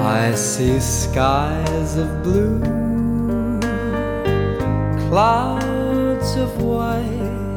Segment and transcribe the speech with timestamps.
[0.00, 2.60] I see skies of blue,
[5.08, 7.56] clouds of white,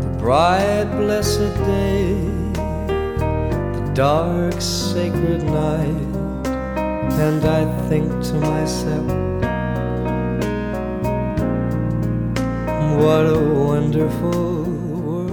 [0.00, 2.14] the bright blessed day,
[2.54, 6.12] the dark sacred night,
[7.18, 9.06] and I think to myself,
[12.98, 14.64] what a wonderful
[15.02, 15.32] world.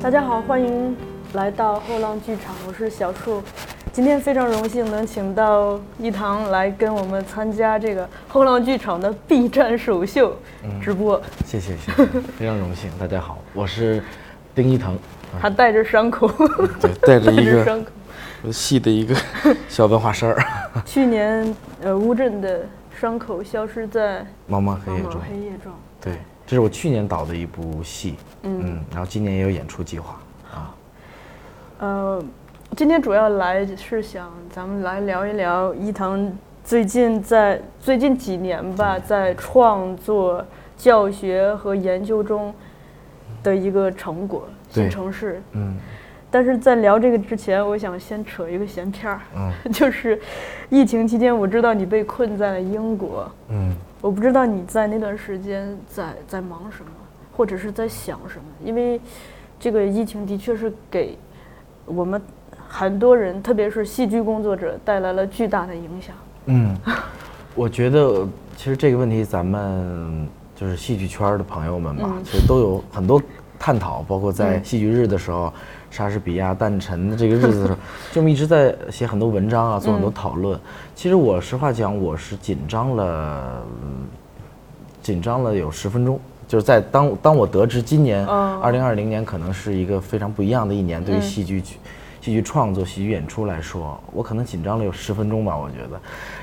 [0.00, 0.96] 大家好，欢迎
[1.32, 3.42] 来到后浪剧场，我是小树。
[3.99, 10.37] 今天非常荣幸能请到一堂来跟我们参加这个后浪剧场的 B 站首秀
[10.81, 11.21] 直播。
[11.45, 12.05] 谢谢谢谢，
[12.37, 12.89] 非常荣幸。
[12.97, 14.01] 大家好，我是
[14.55, 14.97] 丁一腾，
[15.41, 16.31] 他带着伤口，
[16.79, 17.91] 对，带着一个 着伤口。
[18.53, 19.13] 戏的一个
[19.67, 20.41] 小文化衫儿，
[20.85, 22.65] 去年呃乌镇的
[22.97, 25.21] 伤口消失在茫茫黑茫茫夜中。
[25.29, 25.73] 黑夜中。
[25.99, 26.13] 对，
[26.47, 30.17] 这是我去年导的一部戏，嗯嗯，然后今年也有演出计划
[30.53, 30.73] 啊。
[31.79, 32.23] 呃，
[32.75, 36.31] 今天主要来是想咱们来聊一聊伊藤
[36.63, 40.45] 最近在最近几年吧，在创作、
[40.77, 42.53] 教学和研究中
[43.43, 45.41] 的一个成果——新城市。
[45.53, 45.75] 嗯。
[46.31, 49.51] 但是在聊这个之前，我想先扯一个闲篇儿，嗯。
[49.73, 50.17] 就是
[50.69, 56.91] 疫情期间，我知道你被困在了英国，嗯，我不知道你在那段时间在在忙什么，
[57.35, 59.01] 或者是在想什么，因为
[59.59, 61.17] 这个疫情的确是给
[61.85, 62.21] 我们
[62.79, 66.15] 很多人，特别是戏剧工作者带来了巨大的影响。
[66.45, 66.73] 嗯，
[67.53, 73.21] 我觉得其实这个问题，咱们就是戏剧圈的朋友们吧，嗯其实都有很多
[73.59, 75.51] 探讨，包括在嗯戏剧日的时候，
[75.91, 77.79] 莎士比亚诞辰的这个日子的时候，
[78.13, 80.57] 就我们一直在写很多文章啊，做很多讨论。
[80.95, 84.07] 其实我实话讲，我是紧张了，嗯
[85.01, 86.17] 紧张了有十分钟。
[86.47, 91.75] 就是在当当我得知今年哦二零二零年可能是一个非常不一样的一年，对于嗯戏剧剧
[92.21, 95.99] 戏剧创作、戏剧演出来说，我可能紧张了有十分钟吧，我觉得。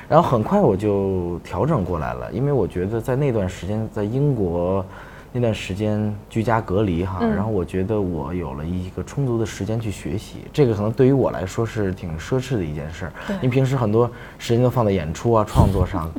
[0.09, 4.83] 然后很快我就调整过来了，因为我觉得在那段时间在英国
[5.31, 14.09] 那段时间居家隔离哈，嗯然后我觉得我有了一个充足的时间去学习，这个可能对于我来说是挺奢侈的一件事儿，因为平时很多
[14.39, 16.09] 时间都放在演出啊、创作上，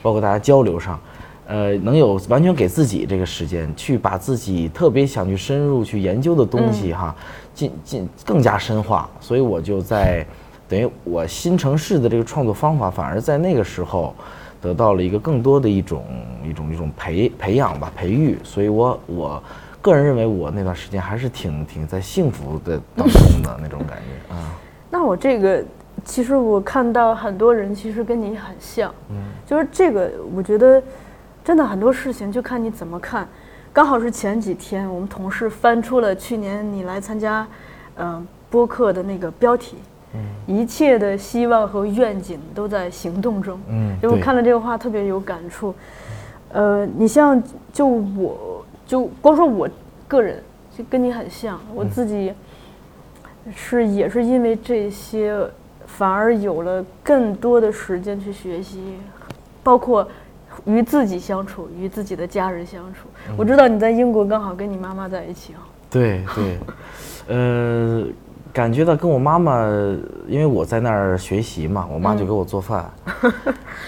[0.00, 0.98] 包括大家交流上。
[1.50, 7.16] 呃，能有完全给自己这个时间，去把自己特别想去深入去研究的东西哈，
[7.58, 9.10] 进进更加深化。
[9.20, 10.24] 所以我就在
[10.68, 14.14] 等于我新城市的这个创作方法，反而在那个时候
[14.60, 16.04] 得到了一个更多的一种
[16.48, 18.38] 一种一种培培养吧，培育。
[18.44, 19.42] 所以我我
[19.82, 24.54] 个人认为，我那段时间还是挺挺在幸福的当中的那种感觉啊。
[24.88, 25.64] 那我这个，
[26.04, 30.80] 其实我看到很多人其实跟你很像，嗯就是这个，我觉得
[31.44, 33.26] 真的很多事情就看你怎么看。
[33.72, 37.46] 刚好是前几天，我们同事翻出了去年你来参加，
[37.96, 39.76] 嗯、播客的那个标题，
[40.14, 43.60] 嗯一切的希望和愿景都在行动中。
[43.68, 45.74] 嗯，因为我看了这个话特别有感触。
[46.50, 47.40] 呃，你像
[47.72, 49.68] 就我就光说我
[50.08, 50.42] 个人
[50.76, 52.32] 就跟你很像，我嗯自己
[53.54, 55.38] 是也是因为这些，
[55.86, 58.96] 反而有了更多的时间去学习，
[59.62, 60.08] 包括
[60.68, 63.08] 与自己相处，与自己的家人相处。
[63.28, 63.34] 嗯。
[63.36, 65.64] 我知道你在英国刚好跟你妈妈在一起啊。
[65.90, 66.58] 对对，
[67.28, 68.04] 呃，
[68.52, 69.66] 感觉到跟我妈妈，
[70.26, 72.84] 因为我在那儿学习嘛，我妈就给我做饭，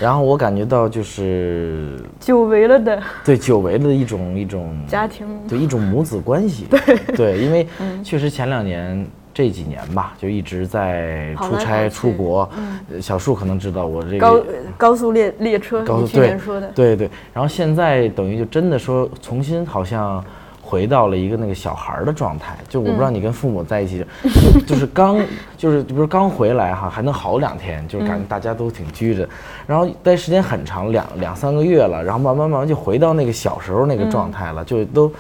[0.00, 3.02] 然后我感觉到就是久违了的。
[3.22, 6.66] 对久违了的一种一种家庭，对一种母子关系，
[7.14, 7.38] 对。
[7.38, 7.68] 因为
[8.02, 9.06] 确实前两年。
[9.32, 12.48] 这几年吧，就一直在出差出国。
[12.56, 13.00] 嗯。
[13.00, 14.42] 小树可能知道我这个高
[14.76, 20.22] 高速列列车，高速说的，对对，然后现在等于就真的说重新好像
[20.60, 24.04] 回到了一个那个小孩儿的状态，就我不知道你跟父母在一起，
[24.66, 25.20] 就就是刚
[25.56, 29.28] 就是比如刚回来哈，还能好两天，就是感觉大家都挺拘着，
[29.66, 35.10] 然后待时间很长，两两三个月了，然后慢慢慢慢就回到那个小时候那个状态了，就都。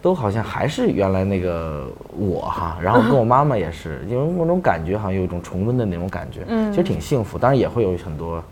[0.00, 1.86] 都好像还是原来那个
[2.16, 8.42] 我哈，然后跟我妈妈也是， 因为那种感觉好像有一种重温的那种感觉，其实挺幸福，当然也会有很多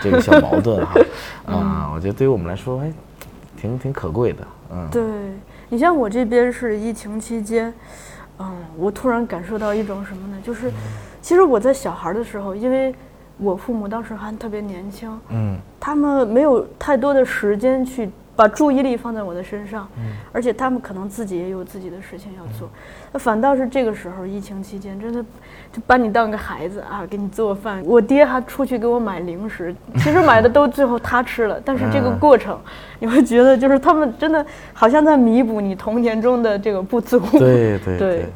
[0.00, 1.00] 这个小矛盾哈，
[1.46, 2.92] 啊，我觉得对于我们来说哎
[3.60, 5.02] 挺挺可贵的，嗯，对
[5.68, 7.72] 你像我这边是疫情期间，
[8.38, 10.36] 嗯，我突然感受到一种什么呢？
[10.44, 10.70] 就是，
[11.22, 12.94] 其实我在小孩的时候，因为
[13.38, 15.56] 我父母当时还特别年轻，嗯。
[15.78, 19.88] 他们没有太多的时间去把注意力放在我的身上，
[20.30, 22.68] 而且他们可能自己也有自己的事情要做，
[23.10, 25.22] 那反倒是这个时候疫情期间，真的
[25.72, 27.82] 就把你当个孩子啊，给你做饭。
[27.84, 32.58] 我爹还出去给我买零食，其实买的都最后他吃了，但是这个嗯过程，
[32.98, 34.44] 你会觉得就是他们真的
[34.74, 37.18] 好像在弥补你童年中的这个不足。
[37.38, 38.26] 对 对对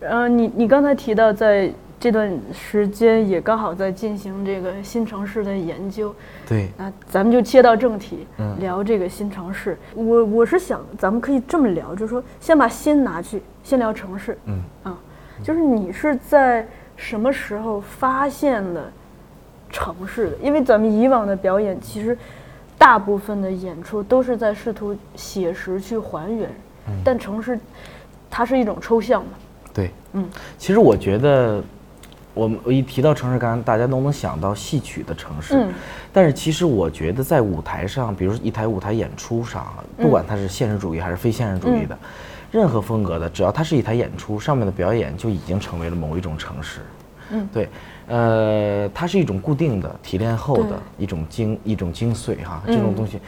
[0.00, 1.72] 嗯，你你刚才提到在
[2.04, 6.14] 这段时间也刚好在进行这个新城市的研究。
[6.46, 9.78] 对，那咱们就切到正题，嗯聊这个新城市。
[9.94, 14.36] 我我是想，咱们可以这么聊，就是说，先把心拿去，先聊城市。
[14.44, 14.98] 嗯啊，
[15.42, 18.82] 就是你是在什么时候发现了
[19.70, 20.36] 城市的？
[20.42, 22.18] 因为咱们以往的表演，其实
[22.76, 26.50] 大部分的演出都是在试图写实去还原，
[26.86, 27.58] 嗯但城市
[28.28, 29.28] 它是一种抽象的。
[29.72, 30.28] 对，嗯，
[30.58, 31.64] 其实我觉得，
[32.34, 35.72] 我们我一提到城市感，大家都能想到戏曲的城市，嗯。
[36.12, 41.96] 但是其实我觉得在舞台上，比如说一台舞台演出上，不管它是现实主义还是非现实主义的，
[42.50, 46.80] 任何风格的，只要它是一台演出，上面的表演就已经成为了某一种城市。
[47.30, 47.48] 嗯。
[47.52, 47.68] 对，
[48.08, 53.20] 呃，它是一种固定的、提炼后的一种精一种精髓哈，这种东西，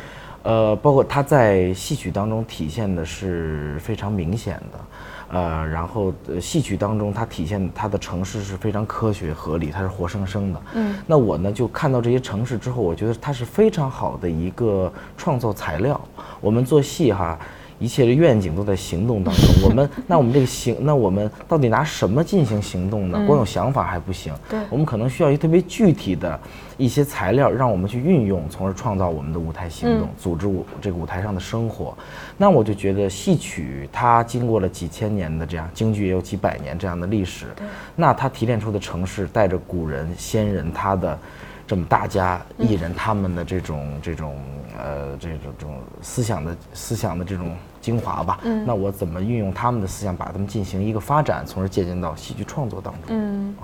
[0.43, 4.79] 呃，包括它在戏曲当中体现的是非常明显的。
[5.29, 10.63] 呃，然后呃戏曲当中，它体现它的城市是非常科学合理，它是活生生的。
[10.75, 16.01] 嗯，那我呢就看到这些城市之后，我觉得它是非常好的一个创作材料。
[16.41, 17.39] 我们做戏哈，
[17.79, 19.45] 一切的愿景都在行动当中。
[19.65, 23.23] 我们那我们这个行，那我们到底拿什么进行行动呢？
[23.27, 24.33] 光有想法还不行。
[24.49, 26.39] 对我们可能需要一特别具体的
[26.77, 31.97] 一些材料，让我们去运用，从而创造我们的舞台行动，嗯组织舞这个舞台上的生活。
[32.37, 37.47] 那我就觉得戏曲它经过了几千年的这样，京剧也有几百年这样的历史，
[37.95, 41.19] 那它提炼出的城市，带着古人先人他的
[41.67, 44.37] 这么大家艺人他们的这种这种
[44.79, 48.41] 呃这种这种思想的思想的这种精华吧。
[48.67, 53.03] 那我怎么运用他们的思想，把他们进行一个发展，从而借鉴到戏剧创作当中？
[53.09, 53.55] 嗯，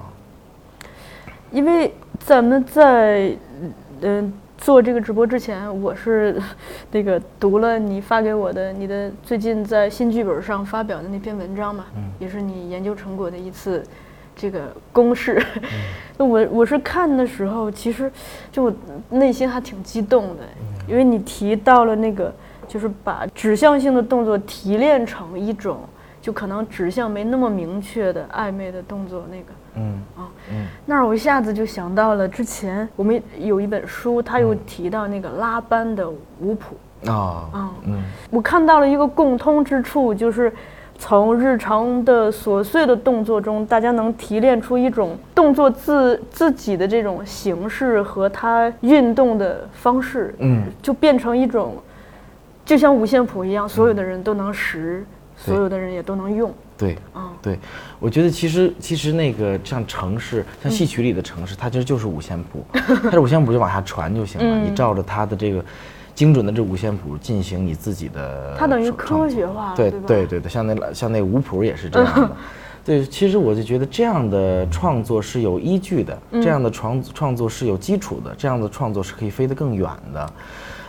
[1.51, 3.37] 因为咱们在
[4.05, 6.41] 嗯、做这个直播之前，我是
[6.91, 11.85] 那个读了你发给我的你的最近在新剧本上发表的那篇文章嘛，
[12.19, 13.85] 也是你研究成果的一次
[14.35, 15.43] 这个公式。
[16.19, 18.11] 那我我是看的时候，其实
[18.51, 18.73] 就我
[19.11, 20.43] 内心还挺激动的，
[20.87, 22.33] 因为你提到了那个
[22.69, 25.81] 就是把指向性的动作提炼成一种。
[26.23, 36.09] 就可能指向没那么明确的暧昧的动作，那个嗯啊，嗯那儿我一下子就想到了之前我们有一本书，他又提到那个拉班的
[36.39, 36.77] 舞谱。
[37.11, 40.53] 啊嗯嗯我看到了一个共通之处，就是
[41.03, 51.75] 从日常的琐碎的动作中，大家能提炼出一种动作自自己的这种形式和它运动的方式，嗯就变成一种，
[52.65, 55.05] 就像五线谱一样，所有的人都能识，
[55.37, 56.55] 所有的人也都能用。
[56.79, 56.97] 对。
[57.17, 57.59] 嗯，对，
[57.99, 62.65] 我觉得其实其实那个像城市，像戏曲里的城市，它其实就是五线谱，
[63.03, 64.47] 它这五线谱就往下传就行了。
[64.47, 65.65] 嗯你照着它的这个
[66.15, 70.01] 精准的这五线谱进行你自己的创，它等于创科学化，对对？
[70.01, 72.31] 对对对，像那像那五谱也是这样的。
[72.85, 80.33] 对，其实我就觉得这样的创作是有依据的，嗯这样的创创作是有基础的，这样的创作是可以飞得更远的。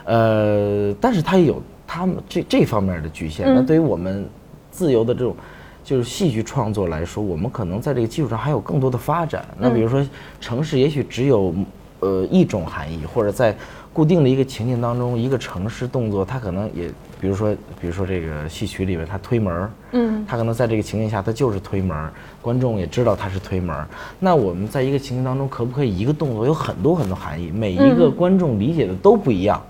[0.06, 3.46] 呃，但是它也有他们这这方面的局限。
[3.46, 4.28] 那嗯对于我们
[4.72, 5.36] 自由的这种
[5.84, 9.46] 就是戏剧创作来说，我们可能在这个基础上还有更多的发展。
[9.60, 10.04] 那比如说
[10.42, 11.54] 城市，也许只有
[12.00, 13.56] 呃一种含义，或者在
[13.94, 16.88] 固定的一个情境当中，一个城市动作，它可能也，
[17.22, 23.88] 比如说，比如说这个戏曲里面，他推门儿，嗯，它可能在这个情境下，他就是推门儿，观众也知道他是推门儿。
[24.20, 29.62] 那我们在一个情境当中，可不可以一个动作有很多很多含义，每一个嗯观众理解的都不一样？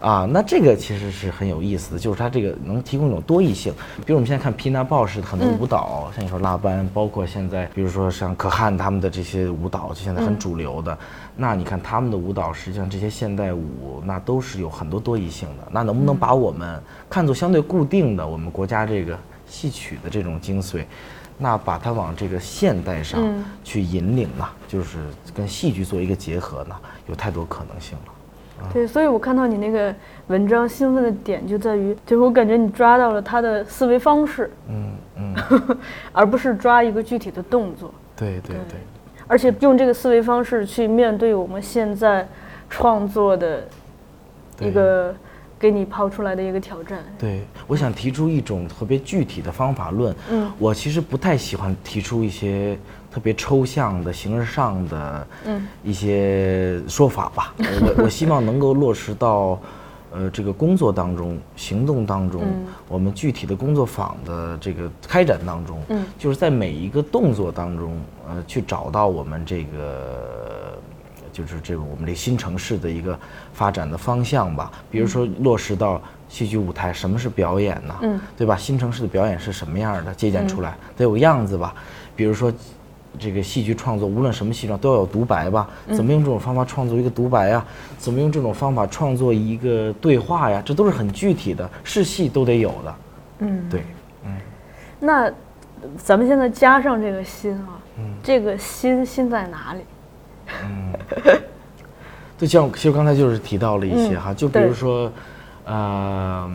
[0.00, 3.72] 啊，那这个其实是很有意思的，就是它这个能提供一种多义性。
[4.04, 10.98] 比如我们现在看皮纳鲍式的很多舞蹈，像你说拉班，包括现在比如说像可汗他们的这些舞蹈，就现在很主流的。
[11.36, 15.68] 那你看他们的舞蹈，实际上这些现代舞，那都是有很多多义性的。
[15.72, 20.84] 那能不能把我们看作相对固定的我们国家这个戏曲的这种精髓，
[21.36, 24.46] 那把它往这个现代上嗯去引领呢？
[24.68, 24.98] 就是
[25.34, 26.76] 跟戏剧做一个结合呢，
[27.08, 28.12] 有太多可能性了。
[28.72, 29.92] 对，所以我看到你那个
[30.28, 35.34] 文章兴奋的点就在于，就是我感觉你抓到了他的思维方式，嗯嗯，
[36.12, 38.78] 而不是抓一个具体的动作，对对对。
[39.26, 42.26] 而且用这个思维方式去面对我们现在
[42.68, 43.66] 创作的
[44.60, 45.14] 一个
[45.58, 46.98] 给你抛出来的一个挑战。
[47.18, 50.14] 对，我想提出一种特别具体的方法论。
[50.30, 52.78] 嗯我其实不太喜欢提出一些
[53.10, 57.54] 特别抽象的、形而上的嗯一些说法吧。
[57.58, 59.58] 呃我我希望能够落实到。
[60.14, 67.96] 呃，这个工作当中、行动当中，嗯我们具体的工作坊的这个开展当中，嗯就是在每一个动作当中，
[68.28, 70.78] 呃，去找到我们这个，
[71.32, 73.18] 就是这个我们这新城市的一个
[73.52, 74.70] 发展的方向吧。
[74.88, 77.94] 比如说落实到戏剧舞台，什么是表演呢？
[78.02, 78.56] 嗯对吧？
[78.56, 80.14] 新城市的表演是什么样的？
[80.14, 81.74] 借鉴出来得有个样子吧。
[82.14, 82.52] 比如说，
[83.18, 85.68] 这个戏剧创作，无论什么戏状都要有独白吧？
[85.92, 87.64] 怎么用这种方法创作一个独白呀？
[87.98, 90.62] 怎么用这种方法创作一个对话呀？
[90.64, 92.94] 这都是很具体的，是戏都得有的。
[93.40, 93.82] 嗯，对，
[94.24, 94.36] 嗯
[95.00, 95.30] 那
[95.96, 97.80] 咱们现在加上这个心啊，
[98.22, 99.80] 这个心心在哪里？
[100.62, 100.92] 嗯
[102.36, 105.10] 就像其实刚才就是提到了一些嗯哈，就比如说，
[105.64, 106.50] 呃，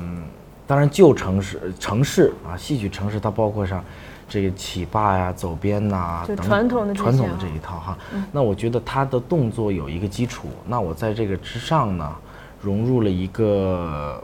[0.68, 3.84] 当然旧城市城市啊，戏曲城市它包括上
[4.30, 7.98] 这个起罢呀、走边呐、传统的传统的这一套哈。
[8.32, 12.16] 那我觉得他的动作有一个基础，那我在这个之上呢，
[12.62, 14.24] 融入了一个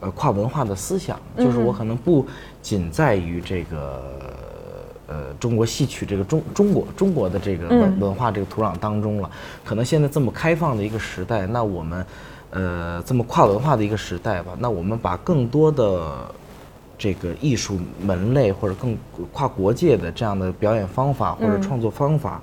[0.00, 2.26] 呃跨文化的思想，就是我可能不
[2.62, 4.02] 仅在于这个。
[5.08, 9.30] 呃，中国戏曲这个中中国中国的这个文嗯文化这个土壤当中了，
[9.62, 12.06] 可能现在这么开放的一个时代，那我们，
[12.50, 16.34] 呃，这么跨文化的一个时代吧，那我们把更多的
[17.02, 18.96] 这个艺术门类或者更
[19.32, 22.40] 跨国界的这样的表演方法或者创作方法，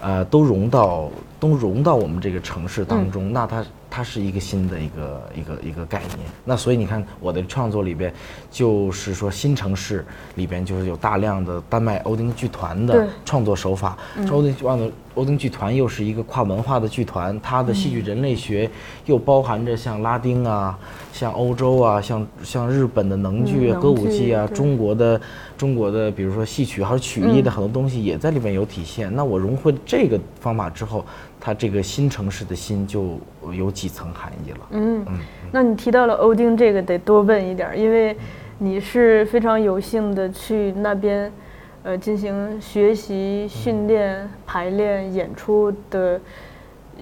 [0.00, 6.20] 呃，都融到都融到我们这个城市当中，那它它是一个新的一个一个一个概念。
[6.44, 8.12] 那所以你看我的创作里边，
[8.50, 10.04] 就是说新城市
[10.36, 13.98] 里边就是有大量的丹麦欧丁剧团的创作手法。
[14.30, 18.70] 欧丁忘了欧丁剧团又是一个跨文化的剧团，它的戏剧人类学
[19.06, 20.78] 又包含着像拉丁啊、
[21.12, 25.20] 像欧洲啊、像像日本的能剧、歌舞伎啊、中国的
[25.58, 29.12] 中国的，比如说戏曲还有曲艺的很多东西也在里面有体现。
[29.14, 31.04] 那我融会这个方法之后，
[31.40, 33.18] 它这个新城市的新就
[33.52, 34.58] 有几层含义了。
[34.72, 35.04] 嗯，
[35.50, 38.14] 那你提到了欧丁这个得多问一点，因为
[38.58, 41.32] 你是非常有幸的去那边，
[41.82, 46.20] 呃，进行学习、训练、排练、演出的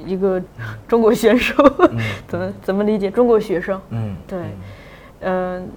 [0.06, 0.40] 一个
[0.86, 1.54] 中国选手，
[2.28, 3.10] 怎么怎么理解？
[3.10, 4.38] 中国学生，嗯，对，
[5.22, 5.68] 嗯、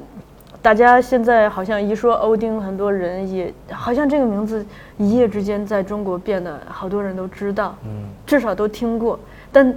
[0.62, 4.64] 大家现在好像一说欧丁，很多人也好像这个名字
[4.98, 9.20] 一夜之间在中国变得好多人都知道，嗯至少都听过，
[9.52, 9.76] 但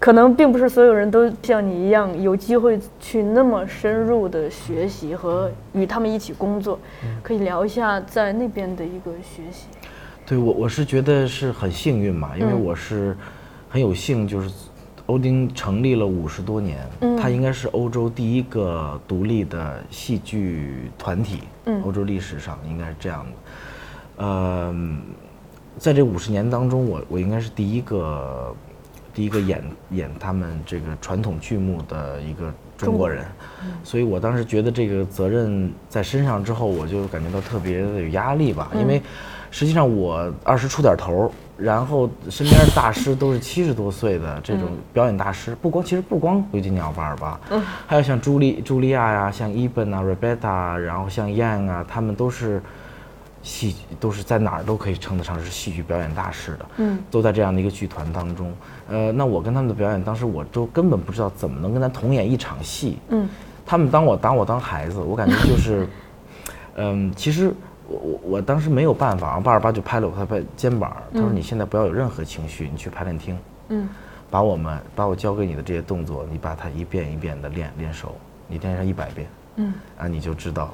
[0.00, 6.78] 可能并不是所有人都像你一样有机会去那么深入的学习和与他们一起工作。
[7.22, 9.66] 可以聊一下在那边的一个学习。
[10.26, 13.16] 对我我是觉得是很幸运嘛，因为嗯我是
[13.68, 14.50] 很有幸，就是
[15.08, 17.16] 欧丁成立了五十多年，嗯。
[17.16, 21.82] 它应该是欧洲第一个独立的戏剧团体，嗯。
[21.82, 24.24] 欧洲历史上应该是这样的。
[24.24, 24.74] 呃，
[25.78, 28.54] 在这五十年当中，我我应该是第一个
[29.14, 33.24] 第一个演演他们这个传统剧目的一个中国人，
[33.82, 39.00] 所以我当时觉得这个责任在身上之后，我就感觉到特别的有压力吧，因为
[39.50, 47.40] 实际上我二十出点头儿，然后身边的大师都是七十多岁的这种表演大师，不光其实不光刘金鸟吧，
[47.86, 52.62] 还有像朱莉茱莉亚呀、像伊本啊、Rebecca，啊然后像 Yang 啊，他们都是。
[53.40, 58.52] 戏都是在哪儿都可以称得上是戏剧表演大师的，嗯，都在这样的一个剧团当中。
[58.88, 62.98] 呃，那我跟他们的表演，当时我都根本不知道怎么能跟他同演一场戏。
[63.10, 63.28] 嗯，
[63.64, 65.88] 他们当我当我当孩子，我感觉就是，
[66.74, 67.54] 嗯，其实
[67.88, 73.88] 我我我当时没有办法，八二八就拍了我他拍肩膀，他说你现在不要有任何情绪，你去排练厅，嗯，
[74.30, 78.14] 把我们把我教给你的这些动作，你把它一遍一遍的练练熟，
[78.46, 79.26] 你练上一百遍，
[79.56, 80.70] 嗯，啊，你就知道，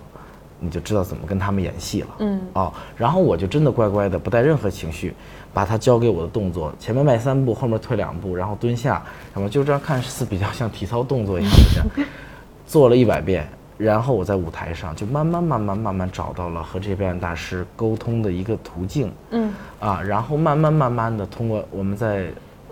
[0.58, 2.08] 你就知道怎么跟他们演戏了。
[2.18, 5.14] 嗯哦，然后我就真的乖乖的，不带任何情绪，
[5.52, 9.02] 把他教给我的动作，前面迈三步，后面退两步，然后蹲下，
[9.32, 12.08] 什么就这样看似比较像体操动作一样的这样，
[12.66, 19.12] 做了一百遍，然后我在舞台上就慢慢慢慢慢慢找到了和这些表演大师沟通的一个途径。
[19.30, 19.52] 嗯。
[19.80, 22.28] 啊，然后慢慢慢慢的通过我们在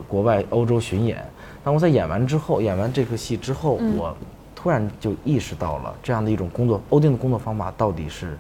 [0.09, 1.23] 国外欧洲巡演，
[1.63, 4.17] 当我在演完之后，演完这个戏之后，我
[4.55, 8.39] 突然就意识到了这样的一种工作，欧丁的工作方法到底是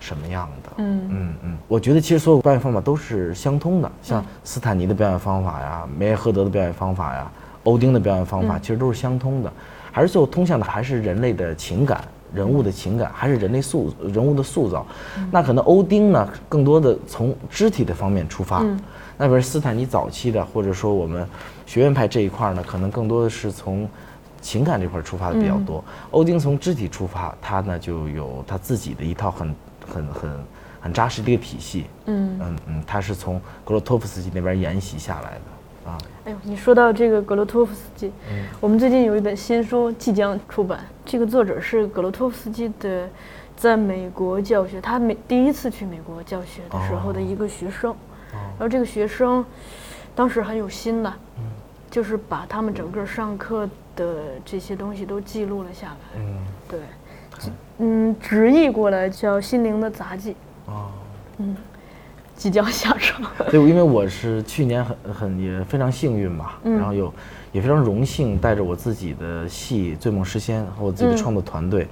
[0.00, 0.70] 什么样的。
[0.78, 1.08] 嗯。
[1.10, 7.30] 嗯嗯，我觉得其实所有表演方法都是相通的，像斯坦尼的表演方法呀，梅耶赫德的表演方法呀，
[7.64, 9.52] 欧丁的表演方法，其实都是相通的，
[9.92, 12.02] 还是最后通向的还是人类的情感。
[12.34, 14.86] 人物的情感还是人类塑人物的塑造，
[15.30, 18.62] 那可能欧丁呢，更多的从肢体的方面出发，
[19.16, 21.26] 那边斯坦尼早期的，或者说我们
[21.64, 23.88] 学院派这一块呢，可能更多的是从
[24.42, 25.82] 情感这块出发的比较多。
[26.10, 29.54] 欧丁从肢体出发，他呢就有他自己的一套很
[29.90, 30.30] 很很
[30.82, 31.86] 很扎实的一个体系。
[32.04, 35.40] 嗯，嗯嗯，他是从格罗托夫斯基那边沿袭下来的
[35.88, 35.98] 啊。
[36.24, 38.12] 哎呦，你说到这个格罗托夫斯基，
[38.60, 43.08] 我们最近有一本新书即将出版，这个作者是格罗托夫斯基的，
[43.56, 47.94] 在美国教学，他美第一次去美国教学的时候的一个学生，
[48.30, 49.44] 然后这个学生
[50.14, 51.12] 当时很有心的，
[51.90, 56.36] 就是把他们整个上课的这些东西都记录了下来，嗯。
[56.68, 56.80] 对，
[57.78, 60.32] 嗯，直译过来叫《心灵的杂技》。
[60.66, 60.90] 哦
[62.38, 63.20] 即将下场。
[63.50, 67.12] 对，因为我是去年很很也非常幸运嘛，然后有
[67.50, 71.88] 也非常荣幸带着我自己的戏《醉梦诗仙》和我自己的创作团队，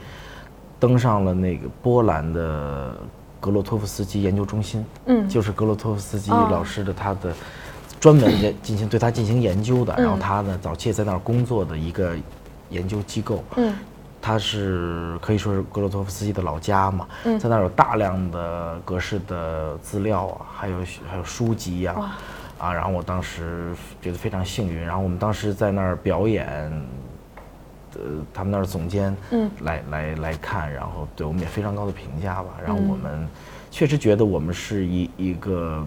[0.79, 2.97] 登上了那个波兰的
[3.41, 5.29] 格洛托夫斯基研究中心，嗯。
[5.29, 6.49] 就是格洛托夫斯基哦。
[6.51, 7.35] 老师的他的
[7.99, 10.21] 专门的进行对他进行研究的，然后嗯。
[10.21, 12.15] 他呢早期也在那儿工作的一个
[12.71, 13.75] 研究机构，嗯
[14.27, 17.39] 他是可以说是格罗托夫斯基的老家嘛，嗯。
[17.39, 20.79] 在那儿有大量的格式的资料啊，还有
[21.09, 22.11] 还有书籍呀、哇。
[22.59, 26.49] 啊，然后我当时觉得非常幸运，然后我们当时在那儿表演，
[27.95, 28.01] 呃，
[28.35, 29.49] 他们那儿总监嗯。
[29.61, 32.89] 来来来看，然后对我们也非常高的评价吧，然后嗯。
[32.89, 33.29] 我们
[33.71, 35.87] 确实觉得我们是一一个。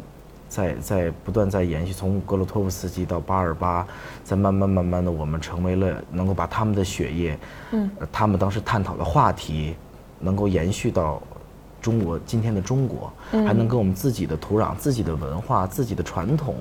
[0.49, 3.87] 在在不断在延续，从格罗托夫斯基到巴尔巴，
[4.23, 7.39] 再慢慢慢慢的，我们成为了能够把他们的血液，
[7.71, 9.75] 嗯呃，他们当时探讨的话题，
[10.19, 11.21] 能够延续到
[11.79, 16.55] 中国今天的中国，还能跟我们自己的土壤、自己的文化、自己的传统，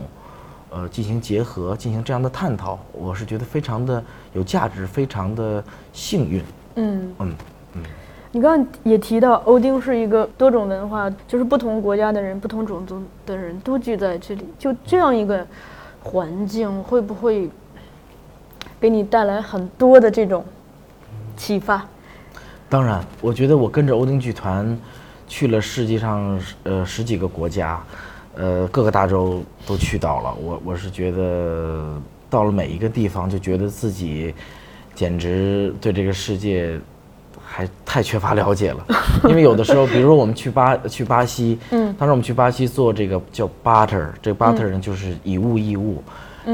[0.71, 4.04] 呃，进行结合，进行这样的探讨，我是觉得非常的
[4.35, 6.45] 有价值，非常的幸运。
[6.76, 7.35] 嗯嗯。
[7.75, 7.83] 嗯，
[8.32, 15.47] 你刚刚也提到，欧丁是一个多种文化，就是不同国家的人、不同种族的人都聚在这里，就这样一个
[16.02, 17.49] 环境，会不会
[18.78, 20.44] 给你带来很多的这种
[21.37, 21.87] 启发？
[22.68, 24.78] 当然，我觉得我跟着欧丁剧团
[25.26, 27.82] 去了世界上呃十几个国家，
[28.37, 30.35] 呃各个大洲都去到了。
[30.35, 34.35] 我我是觉得到了每一个地方，就觉得自己
[34.94, 36.78] 简直对这个世界
[37.50, 38.87] 还太缺乏了解了。
[39.28, 41.95] 因为有的时候，比如说我们去巴去巴西，嗯。
[41.99, 46.02] 当时我们去巴西做这个叫 butter，这个 butter 呢就是以物易物。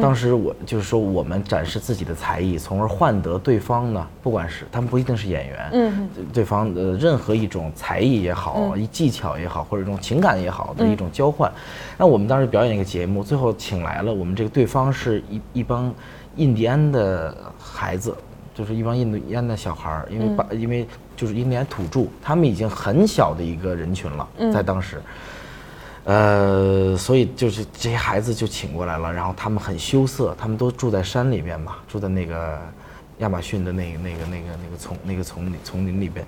[0.03, 6.09] 当时我就是说，我们展示自己的才艺，从而换得对方呢，不管是他们不一定是演员，嗯。
[6.33, 11.53] 对方的任何一种才艺也好，一技巧也好，或者一种情感也好的一种交换。
[11.97, 15.92] 那我们当时表演一个节目，最后请来了我们这个对方是一一帮
[16.37, 18.16] 印第安的孩子，
[18.55, 20.87] 就是一帮印度烟的小孩儿，因为把、因为
[21.17, 25.03] 就是印第安土著，他们已经很小的一个人群了，在当时。
[26.05, 32.61] 呃，所以就是这些孩子就请过来了，然后他们很羞涩，他们都住在山里边嘛，住在那个
[33.18, 36.27] 亚马逊的那个那个那个那个丛那个丛林丛林里边，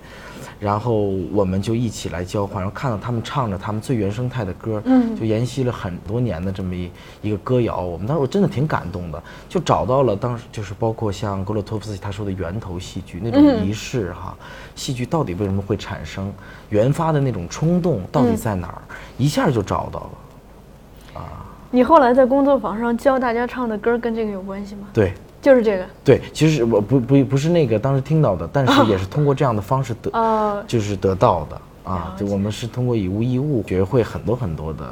[0.59, 0.93] 然后
[1.33, 6.89] 我们就一起来交换，然后看到他们唱着他们最原生态的歌，嗯就沿袭了很多年的这么一
[7.21, 14.37] 一个歌谣，我们当时我真的挺感动的，就找到了当时就是包括像格洛托夫斯基他说的源头戏剧那种仪式哈，
[14.75, 16.31] 戏剧到底为什么会产生，
[16.69, 18.81] 原发的那种冲动到底在哪儿，
[19.17, 21.19] 一下就找到了。
[21.21, 24.87] 啊你后来在工作坊上教大家唱的歌跟这个有关系吗？
[24.93, 25.85] 对就是这个。
[26.03, 32.15] 对，其实我不不不是那个当时听到的，但是也是通过这样的方式得，哦就是得到的啊。
[32.17, 34.83] 就我们是通过以物易物学会很多很多的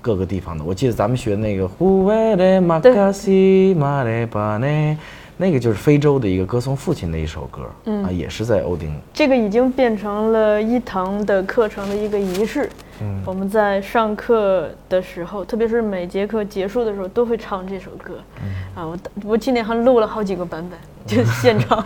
[0.00, 0.64] 各个地方的。
[0.64, 1.68] 我记得咱们学那个 e
[5.42, 8.94] E 那个就是非洲的一个歌颂父亲的一首歌，啊，也是在欧丁。
[9.12, 12.70] 这个已经变成了一堂的课程的一个仪式。
[13.00, 18.14] 嗯我们在上课的时候，特别是每节课结束的时候，都会唱这首歌。
[18.44, 18.98] 嗯啊，我
[19.30, 21.84] 我今年还录了好几个版本，就现 场，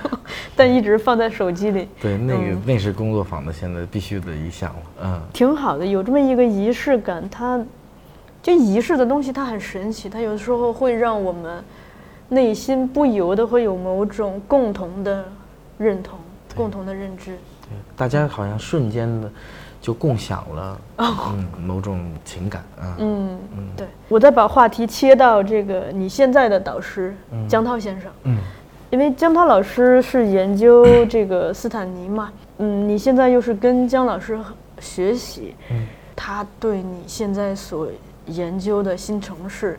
[0.54, 1.88] 但一直放在手机里。
[2.02, 4.82] 对，那个、嗯那是工作坊的现在必须的一项了。
[5.04, 7.64] 嗯，挺好的，有这么一个仪式感，它
[8.42, 11.64] 就仪式的东西，它很神奇，它有的时候会让我们
[12.28, 15.24] 内心不由得会有某种共同的
[15.78, 16.18] 认同、
[16.54, 17.36] 共同的认知。
[17.62, 19.30] 对，大家好像瞬间的
[19.80, 22.96] 就共享了，嗯，某种情感啊。
[22.98, 23.86] 嗯嗯，对。
[24.08, 27.14] 我再把话题切到这个你现在的导师
[27.48, 28.38] 江涛先生，嗯。
[28.90, 34.38] 因为江涛老师是研究这个斯坦尼嘛，嗯，你现在又是跟江老师
[34.80, 35.86] 学习，嗯。
[36.14, 37.88] 他对你现在所
[38.26, 39.78] 研究的新城市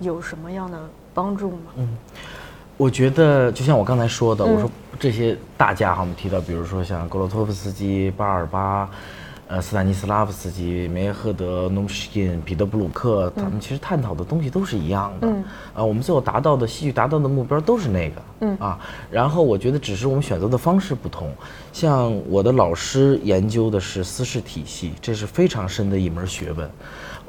[0.00, 0.78] 有什么样的
[1.14, 1.58] 帮助吗？
[1.76, 1.88] 嗯
[2.76, 8.88] 我觉得就像我刚才说的，嗯我说这些大家哈，我们提到，比如说像格罗托夫斯基、巴尔巴。
[9.52, 15.26] 呃，斯坦尼斯拉夫斯基、梅耶赫德、诺姆什金、彼得布鲁克，他们其实探讨的东西都是一样的。
[15.26, 15.44] 嗯
[15.74, 18.22] 啊，我们最后达到的戏剧达到的目标都是那个。
[18.42, 18.78] 嗯啊，
[19.10, 21.34] 然后我觉得只是我们选择的方式不同。
[21.72, 26.70] 像我的老师研究的是私事体系，这是非常深的一门学问。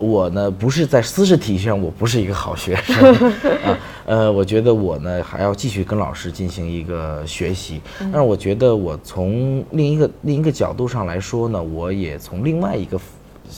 [0.01, 3.13] 我呢，不是在私事体系上，我不是一个好学生
[3.63, 3.77] 啊。
[4.07, 7.79] 呃，我觉得我呢还要继续跟老师进行一个学习。
[7.99, 12.99] 但是我觉得我从另一个另一个角度上来说呢，我也从另外一个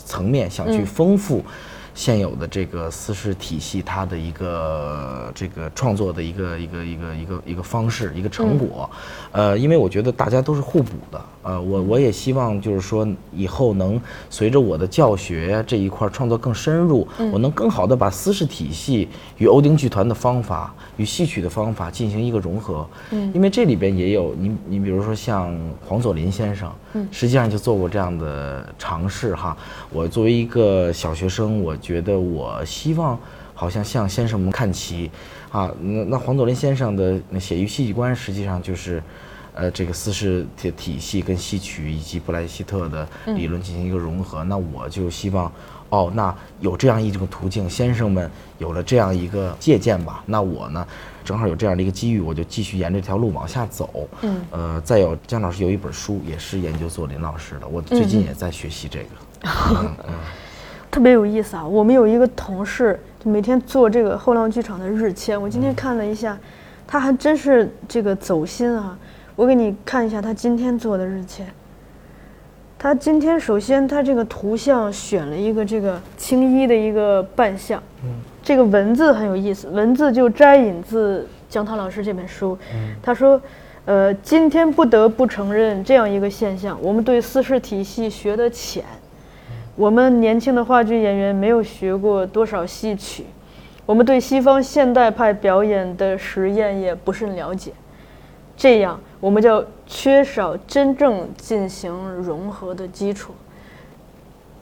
[0.06, 1.42] 层面想去丰富
[1.96, 8.90] 现有的这个私事体系它的一个这个创作的一个一个一个一个一个方式一个成果，
[9.32, 25.54] 呃，因为我觉得大家都是互补的，呃，我我也希望就是说以后能随着我的教学这一块创作更深入，我能更好的把私事体系与欧丁剧团的方法与戏曲的方法进行一个融合，嗯，因为这里边也有你你比如说像
[25.86, 29.56] 黄佐临先生，嗯，实际上就做过这样的尝试哈，
[29.92, 33.20] 我作为一个小学生，我觉得我希望
[33.54, 35.12] 好像向先生们看齐，
[35.52, 39.04] 啊，那那黄佐临先生的写于戏剧观，实际上就是，
[39.54, 44.44] 呃，这个私事体体系跟戏曲以及布莱希特的理论进行一个融合。
[44.44, 45.52] 那我就希望，
[45.90, 50.86] 哦，那有这样一种途径，先生们有了这样一个借鉴吧，那我呢，
[51.24, 54.10] 正好有这样的一个机遇，我就继续沿着这条路往下走。
[54.22, 59.06] 嗯，呃，再有姜老师有一本书，也是研究做林老师的，我最近也在学习这个。
[60.90, 61.66] 特别有意思啊！
[61.66, 65.42] 我们有一个同事，就每天做这个后浪剧场的日签。
[65.42, 66.38] 我今天看了一下，
[66.86, 68.96] 他还真是这个走心啊！
[69.36, 71.48] 我给你看一下他今天做的日签。
[72.78, 77.82] 他今天首先他这个图像选了一个这个青衣的一个扮相，
[78.44, 82.58] 这个文字很有意思，文字就摘引自姜涛老师这本书。
[83.02, 83.42] 他说，
[83.86, 88.84] 呃，今天不得不承认这样一个现象：我们对四世体系学得浅。
[89.76, 93.24] 我们年轻的话剧演员没有学过多少戏曲，
[93.86, 97.72] 我们对西方现代派表演的实验也不甚了解，
[98.58, 103.32] 这样我们就缺少真正进行融合的基础。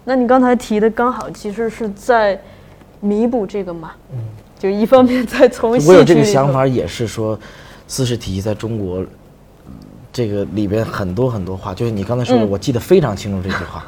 [0.04, 2.40] 那你刚才提的刚好其实是在
[3.00, 3.94] 弥补这个嘛？
[4.14, 4.20] 嗯，
[4.60, 7.40] 就一方面在 从戏我有这个想法，也是说，
[7.88, 9.74] 私事体系在中国，嗯
[10.14, 13.84] 这个里边很多很多话，就是你刚才说的，嗯我记得非常清楚这句话，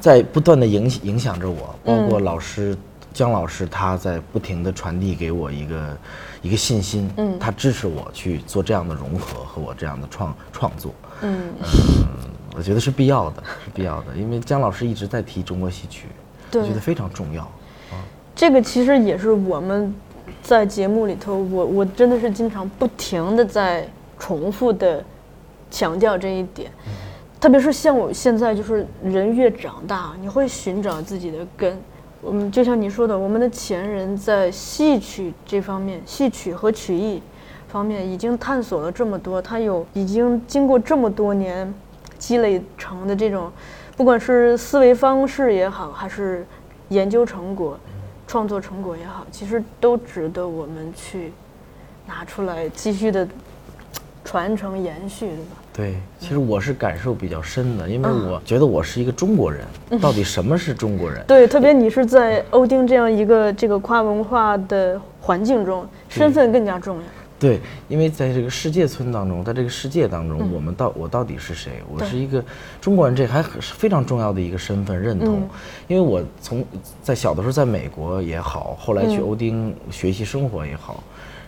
[0.00, 2.74] 在不断的影影响着我，包括嗯老师
[3.14, 5.96] 姜老师他在不停的传递给我一个
[6.42, 7.38] 一个信心，嗯。
[7.38, 11.54] 他支持我去做这样的融合和我这样的创创作，嗯，
[12.56, 16.08] 我觉得是必要的，是必要的，因为姜老师一直在提中国戏曲，
[16.52, 17.48] 我觉得非常重要。
[18.34, 19.94] 这个其实也是我们
[20.42, 25.04] 在节目里头，我我真的是经常不停的在重复的
[25.70, 26.68] 强调这一点，
[27.40, 31.80] 特别是像我现在就是人越长大，你会寻找自己的根。
[32.26, 37.22] 嗯，就像你说的，我们的前人在戏曲这方面，戏曲和曲艺
[37.68, 41.72] 方面已经探索了这么多，他有已经经过这么多年
[42.18, 43.50] 积累成的这种，
[43.96, 46.46] 不管是思维方式也好，还是
[46.88, 47.78] 研究成果、
[48.26, 51.32] 创作成果也好，其实都值得我们去
[52.06, 53.28] 拿出来继续的
[54.24, 55.56] 传承延续，对吧？
[55.76, 59.64] 对，其实我是感受比较深的，因为嗯我觉得我是一个中国人，
[60.00, 61.24] 到底什么是中国人？
[61.26, 67.02] 对，特别你是在欧丁这样一个这个跨文化的环境中，身份更加重要。
[67.40, 71.72] 对，因为在这个世界村当中，在这个世界当中，我们到我到底是谁？
[71.92, 72.42] 我是一个
[72.80, 75.40] 中国人，这还是非常重要的一个身份认同。
[75.40, 75.48] 嗯
[75.88, 76.64] 因为我从
[77.02, 81.02] 在小的时候在美国也好，后来去嗯欧丁学习生活也好，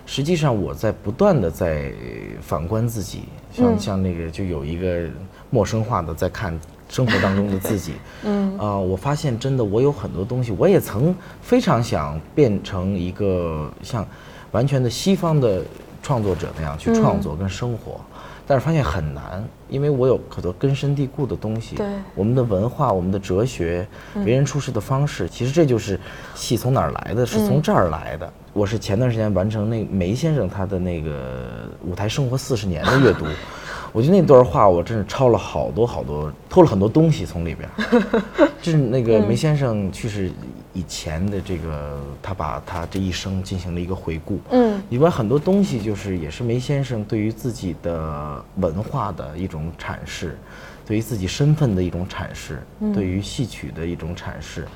[0.07, 1.92] 实际上我在不断的在
[2.40, 5.11] 反观自己，像、嗯像那个就有一个
[5.51, 7.95] 陌生化的在看生活当中的自己。
[8.25, 14.07] 嗯啊、我发现真的我有很多东西，我也曾非常想变成一个像
[14.53, 15.62] 完全的西方的
[16.03, 18.01] 创作者那样去创作跟生活，
[18.47, 21.75] 但是发现很难，因为我有很多根深蒂固的东西。
[21.75, 25.99] 对我们的文化、我们的哲学、为人处事的方式，其实这就是
[26.37, 28.33] 戏从哪儿来的，是从这儿来的。
[28.57, 33.27] 我是前段时间完成那梅先生他的那个舞台生活四十年的阅读，
[33.92, 37.69] 我觉得那段话我真是抄了好多好多，偷了很多东西从里边
[38.62, 40.33] 是那个梅先生去世
[40.73, 44.40] 以前的这个，他把他这一生进行了一个回顾。
[44.49, 44.83] 嗯。
[44.88, 50.38] 里边很多东西就是也是梅先生对于自己的文化的一种阐释，
[50.87, 52.62] 对于自己身份的一种阐释，
[52.95, 54.66] 对于戏曲的一种阐释，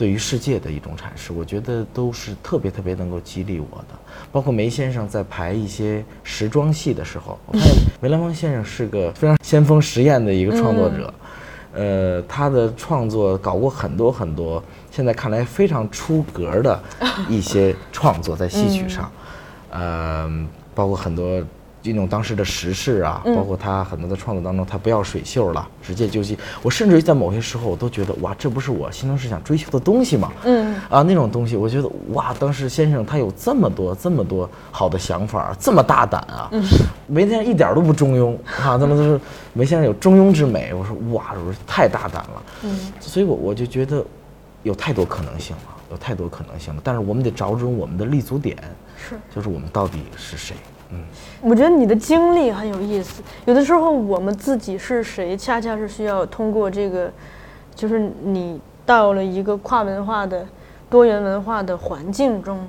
[0.00, 3.94] 对于世界的一种阐释，我觉得都是特别特别能够激励我的。
[4.32, 11.12] 包括梅先生在排一些时装戏的时候，我发现梅兰芳先生是个非常先锋实验的一个创作者。
[11.74, 16.82] 呃，他的创作搞过很多很多，现在看来非常出格的
[17.28, 19.12] 一些创作在戏曲上，
[19.70, 20.26] 呃，
[20.74, 21.44] 包括很多
[21.82, 26.38] 这种当时的时事啊，包括他很多的创作当中，他不要水袖了，直接就戏。
[26.62, 30.30] 我甚至于在某些时候，我都觉得哇，这不是我心中是想追求的东西吗？
[30.44, 36.50] 嗯啊，那种东西，我觉得哇，当时先生他有这么多这么多好的想法，这么大胆啊！
[37.06, 39.20] 梅先生一点都不中庸啊，他们都是
[39.52, 40.74] 梅先生有中庸之美。
[40.74, 42.42] 我说哇，我说太大胆了。
[42.64, 44.04] 嗯所以我我就觉得
[44.62, 45.62] 有太多可能性了。
[45.90, 46.80] 有太多可能性了。
[46.84, 48.56] 但是我们得找准我们的立足点，
[48.96, 49.18] 是。
[49.34, 50.54] 就是我们到底是谁。
[50.92, 50.98] 嗯，
[51.40, 53.22] 我觉得你的经历很有意思。
[53.44, 57.10] 有的时候我们自己是谁，恰恰是需要通过这个，
[57.74, 60.44] 就是你到了一个跨文化的、
[60.88, 62.68] 多元文化的环境中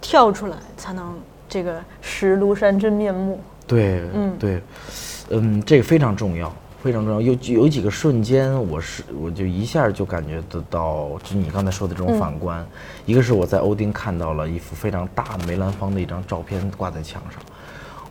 [0.00, 1.14] 跳出来，才能
[1.48, 3.38] 这个识庐山真面目。
[3.66, 4.62] 对，嗯对，
[5.30, 6.50] 嗯，这个非常重要，
[6.82, 7.20] 非常重要。
[7.20, 12.66] 有有几个瞬间，我是我就一下就感觉得到，就你刚才说的这种反观。
[13.04, 17.42] 一个是我在欧丁看到了一幅非常大的梅兰芳的一张照片挂在墙上，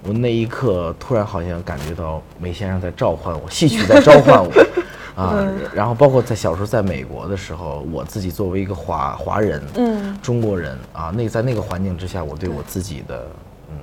[0.08, 4.52] 我那一刻突然好像感觉到梅先生在召唤我，戏曲在召唤我。
[5.18, 13.26] 啊，然后包括在小时候在美国的时候，我自己作为一个华华人，嗯中国人啊，那在那个环境之下，我对我自己的
[13.72, 13.76] 嗯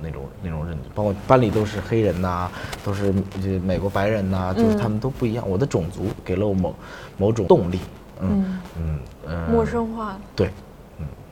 [0.00, 2.50] 那种那种认知，包括班里都是黑人呐、
[2.82, 5.46] 都是这美国白人呐、就是他们都不一样。
[5.46, 6.74] 我的种族给了我某
[7.18, 7.78] 某种动力，
[8.22, 10.16] 嗯嗯呃，陌生化。
[10.34, 10.52] 对，嗯，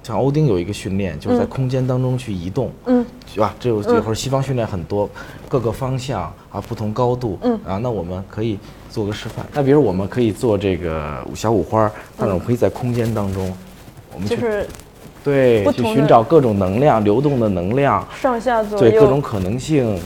[0.09, 3.55] 像欧丁有一个训练，就是在空间当中去移动，嗯，是吧？
[3.61, 5.09] 这有这会儿西方训练很多，
[5.51, 8.59] 各个方向啊，不同高度，嗯啊，那我们可以
[8.91, 9.45] 做个示范。
[9.53, 13.55] 那比如我们可以做这个小五花，但是我们可以在空间当中，
[14.15, 14.67] 我们去就是
[15.23, 18.91] 对去寻找各种能量、流动的能量，上下左右。
[18.91, 20.01] 对各种可能性。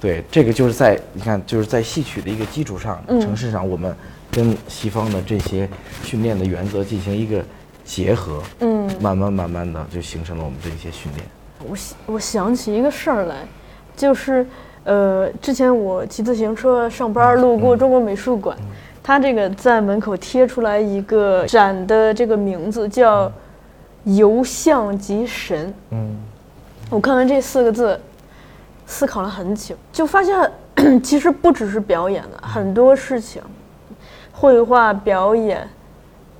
[0.00, 3.94] 对，这个就是在你看，就是在戏曲的一个基础上、嗯城市上，我们
[4.30, 5.68] 跟西方的这些
[6.02, 7.44] 训练的原则进行一个
[7.84, 11.26] 结合，嗯，慢慢慢慢的就形成了我们的一些训练。
[11.68, 13.36] 我想我想起一个事儿来，
[13.96, 14.46] 就是
[14.84, 18.56] 呃，之前我骑自行车上班路过中国美术馆，
[19.02, 23.30] 它这个在门口贴出来一个展的这个名字叫
[24.04, 25.72] “游象及神”。
[25.90, 26.16] 嗯。
[26.90, 27.98] 我看完这四个字，
[28.86, 30.50] 思考了很久，就发现
[31.02, 33.42] 其实不只是表演的，很多事情，
[34.32, 35.66] 绘画、表演，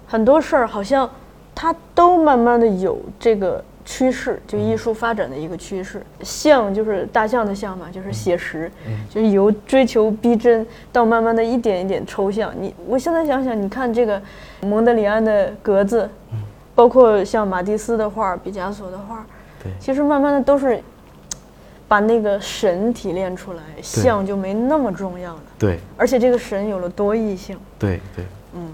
[0.07, 1.09] 很多事儿好像
[1.55, 6.03] 它都慢慢的有这个趋势，就艺术发展的一个趋势。
[6.23, 8.71] 像就是大象的象嘛，就是写实，
[9.09, 12.53] 就是由追求逼真到慢慢的一点一点抽象。
[12.59, 14.21] 你我现在想想，你看这个
[14.63, 16.09] 蒙德里安的格子，
[16.75, 19.25] 包括像马蒂斯的画、毕加索的画。
[19.63, 20.83] 对其实慢慢的都是
[21.87, 25.43] 把那个神提炼出来，像就没那么重要了。
[25.59, 27.57] 对而且这个神有了多义性。
[27.79, 28.73] 对对，嗯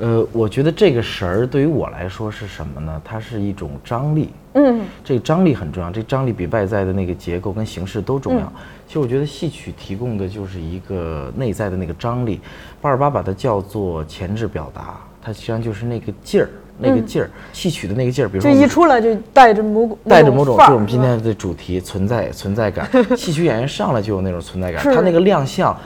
[0.00, 3.00] 呃，我觉得这个神儿对于我来说是什么呢？
[3.04, 8.52] 它是一种张力，嗯这个张力很重要，这张力比外在的那个结构跟形式都重要。
[8.86, 12.40] 其实我觉得戏曲提供的就是一个内在的那个张力，
[12.80, 18.28] 巴尔巴把它叫做前置表达，它实际上就是那个劲儿，那个劲儿，戏曲的那个劲儿。
[18.28, 25.76] 比如就一出来就带着某带着某种，就我们今天的主题存在存在感， 戏曲演员上来就有那种存在感，是他那个亮相，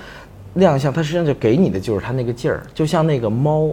[0.55, 3.71] 亮相，他实际上就给你的就是他那个劲儿，就像那个猫，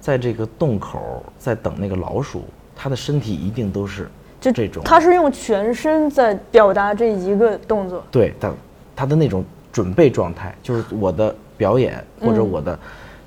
[0.00, 4.08] 在这个洞口在等那个老鼠，它的身体一定都是
[4.40, 8.02] 就这种，它是用全身在表达这一个动作。
[8.10, 8.56] 对，等
[8.96, 12.78] 它的那种准备状态，就是我的表演或者嗯我的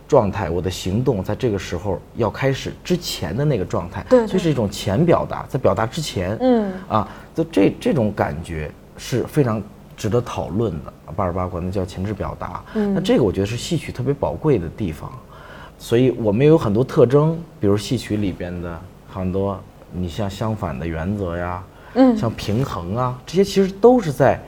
[0.07, 9.62] 状态、我的行动，在这个时候要开始之前的那个状态，对对所以是一种前表达，在表达之前，嗯啊，就这这种感觉是非常
[9.95, 10.91] 值得讨论的。
[11.15, 15.12] 巴尔巴管那叫前置表达，嗯那这个我觉得是戏曲特别宝贵的地方。
[15.84, 18.80] 所以我们也有很多特征，比如戏曲里边的
[19.13, 19.60] 很多，
[19.91, 21.62] 你像相反的原则呀，
[21.96, 24.39] 嗯像平衡啊，这些其实都是在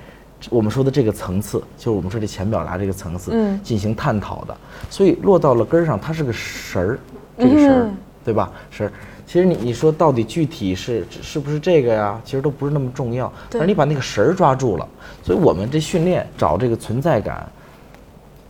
[0.50, 4.56] 我们说的这个层次，就是我们说的前表达这个层次嗯进行探讨的。
[4.90, 6.98] 所以落到了根儿上，它是个绳儿，
[7.38, 8.50] 这个绳儿，嗯对吧？
[8.72, 8.94] 神儿。
[9.28, 12.18] 其实你你说到底具体是是不是这个呀？
[12.24, 14.88] 其实都不是那么重要，对但是你把那个绳儿抓住了，
[15.22, 17.46] 所以我们这训练找这个存在感，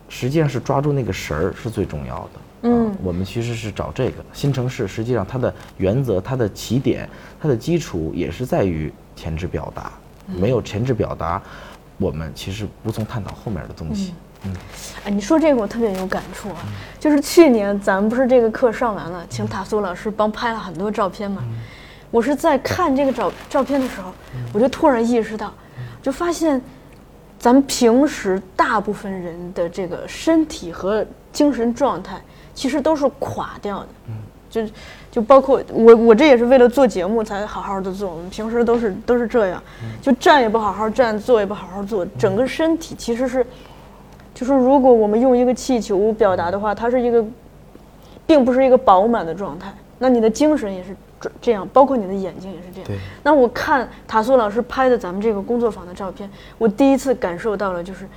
[0.08, 2.45] 实际上是抓住那个绳儿是最重要的。
[2.66, 2.88] 嗯。
[2.88, 7.08] 啊我们其实是找这个新城市，实际上它的原则、它的起点、
[7.40, 9.92] 它的基础也是在于前置表达。
[10.28, 10.40] 嗯。
[10.40, 11.42] 没有前置表达，
[11.98, 14.14] 我们其实无从探讨后面的东西。
[14.44, 14.54] 嗯。
[15.06, 16.58] 哎，你说这个我特别有感触啊，
[17.00, 21.44] 就是去年咱们不是这个课上完了，请塔苏老师帮拍了很多照片嘛。
[22.12, 24.12] 我是在看这个照照片的时候，
[24.54, 25.54] 我就突然意识到，
[26.02, 26.62] 就发现
[27.38, 32.22] 咱们平时大部分人的这个身体和精神状态，
[32.56, 33.88] 其实都是垮掉的。
[34.48, 34.62] 就
[35.12, 38.10] 就包括我，我这也是为了做节目才好好的做。
[38.10, 39.62] 我们平时都是都是这样，
[40.02, 43.46] 就站也不好好站，坐也不好好坐，整个身体其实是，
[44.34, 47.26] 就是如果我们用一个气球表达的话，它是一个，
[48.26, 49.74] 并不是一个饱满的状态。
[50.00, 52.86] 那你的精神也是这这样，包括你的眼睛也是这样。
[52.86, 58.08] 对那我看塔苏老师拍的咱们这个工作坊的照片，我第一次感受到了，就是，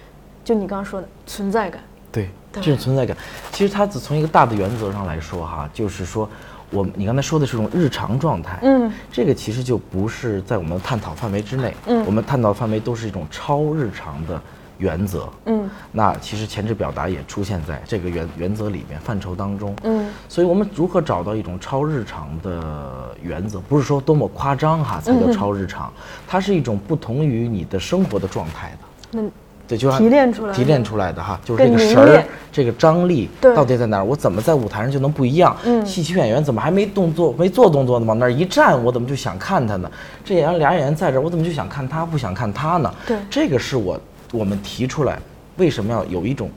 [0.44, 1.82] 就你刚刚说的存在感。
[2.12, 2.28] 对
[2.60, 3.16] 这种存在感，
[3.52, 6.28] 其实它只从一个大的原则上来说哈，就是说，
[6.70, 12.04] 我你刚才说的是种日常状态，嗯，这个其实就不是在我们的探讨范围之内，嗯。
[12.04, 14.40] 我们探讨范围都是一种超日常的
[14.78, 15.68] 原则，嗯。
[15.92, 20.08] 那其实前置表达也出现在这个原原则里面范畴当中，嗯。
[20.28, 23.58] 所以我们如何找到一种超日常的原则？
[23.60, 25.92] 不是说多么夸张哈才叫超日常，
[26.26, 28.78] 它是一种不同于你的生活的状态的。
[29.10, 29.22] 那
[29.68, 34.04] 对，就像提炼出来的提炼出来的哈，就是这个神儿，这个张力到底在哪儿？
[34.04, 35.54] 我怎么在舞台上就能不一样？
[35.64, 38.06] 嗯戏曲演员怎么还没动作、没做动作呢？
[38.06, 39.90] 往那儿一站，我怎么就想看他呢？
[40.24, 42.94] 这演员俩演员在这儿，我怎么就想看他，不想看他呢？
[43.06, 44.00] 对这个是我
[44.32, 45.20] 我们提出来，
[45.58, 46.50] 为什么要有一种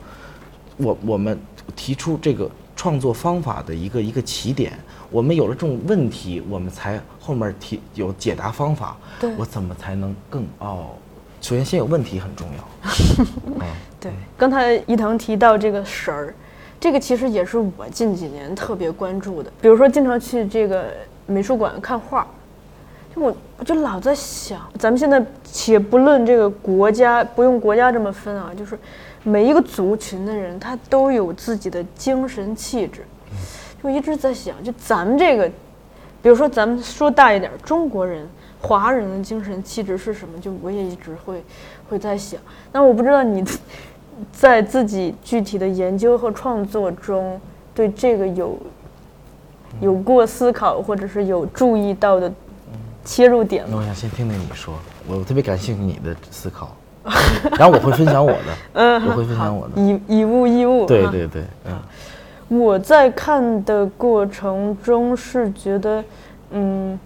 [0.78, 1.38] 我我们
[1.76, 4.72] 提出这个创作方法的一个一个起点。
[5.10, 8.96] 我们有了这种问题，我们才后面提有解答方法。
[9.20, 10.86] 对我怎么才能更哦？
[11.42, 12.64] 首先先有问题很重要。
[13.60, 13.66] 嗯
[14.00, 16.34] 对，刚才伊藤提到这个神儿，
[16.80, 19.52] 这个其实也是我近几年特别关注的。
[19.60, 20.86] 比如说，经常去这个
[21.26, 22.26] 美术馆看画，
[23.14, 28.78] 就我我就老在想，咱们现在且不论这个国家，不用国家这么分啊，就是
[29.24, 33.04] 每一个族群的人，他都有自己的精神气质。
[33.82, 35.48] 就一直在想，就咱们这个，
[36.22, 38.28] 比如说咱们说大一点儿，中国人、
[38.62, 40.38] 华人的精神气质是什么？
[40.40, 41.42] 就我也一直会
[41.90, 42.40] 会在想。
[42.72, 43.44] 那我不知道你
[44.32, 47.40] 在自己具体的研究和创作中，
[47.74, 48.56] 对这个有
[49.80, 52.32] 有过思考，或者是有注意到的
[53.04, 53.70] 切入点吗？
[53.72, 54.74] 那我想先听听你说，
[55.08, 56.76] 我特别感兴趣你的思考，
[57.58, 58.38] 然后我会分享我的，
[58.74, 59.80] 嗯，我会分享我的。
[59.80, 60.86] 以以物易物。
[60.86, 61.76] 对对对，嗯
[62.48, 66.04] 我在看的过程中是觉得，
[66.50, 67.00] 嗯，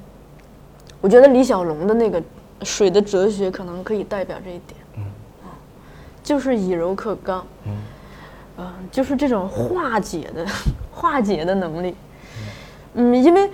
[1.06, 2.20] 我觉得李小龙的那个
[2.64, 5.04] 水的哲学可能可以代表这一点，嗯，
[6.20, 7.46] 就是以柔克刚，
[8.58, 10.44] 嗯，就是这种化解的
[10.92, 11.94] 化解的能力，
[12.94, 13.48] 嗯，因为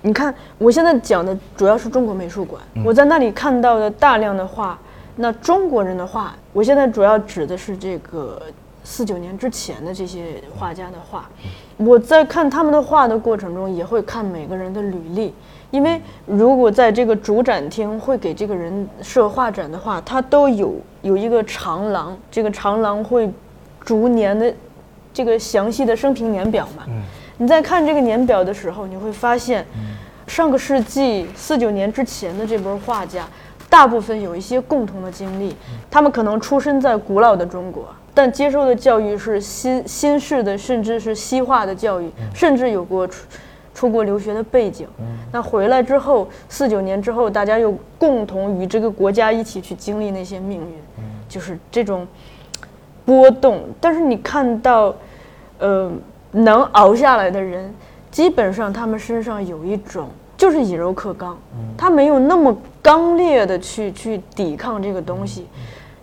[0.00, 4.78] 你看我现在讲的主要是中国美术馆，我在那里看到的大量的画，
[5.16, 8.40] 那中国人的画，我现在主要指的是这个
[8.82, 11.28] 四九年之前的这些画家的画。
[11.76, 15.34] 我在看他们的画的过程中，也会看每个人的履历，
[15.74, 23.28] 因为如果在这个主展厅会给这个人设画展的话，他都有有一个长廊，这个长廊会
[23.80, 24.54] 逐年的
[25.12, 26.84] 这个详细的生平年表嘛。
[27.38, 29.66] 你在看这个年表的时候，你会发现，
[30.28, 33.26] 上个世纪四九年之前的这波画家，
[33.68, 35.56] 大部分有一些共同的经历，
[35.90, 43.08] 他们可能出生在古老的中国，但接受的教育是新新式的，甚至是西化的教育，甚至有过
[43.74, 44.88] 出出国留学的背景。
[45.30, 50.74] 那回来之后，四九年之后，大家又共同与这个国家一起去经历那些命运，
[51.28, 52.08] 就是这种
[53.04, 53.64] 波动。
[53.82, 54.94] 但是你看到，
[55.58, 55.92] 呃，
[56.32, 57.70] 能熬下来的人，
[58.10, 61.36] 基本上他们身上有一种就是以柔克刚，
[61.76, 65.46] 他没有那么刚烈的去去抵抗这个东西，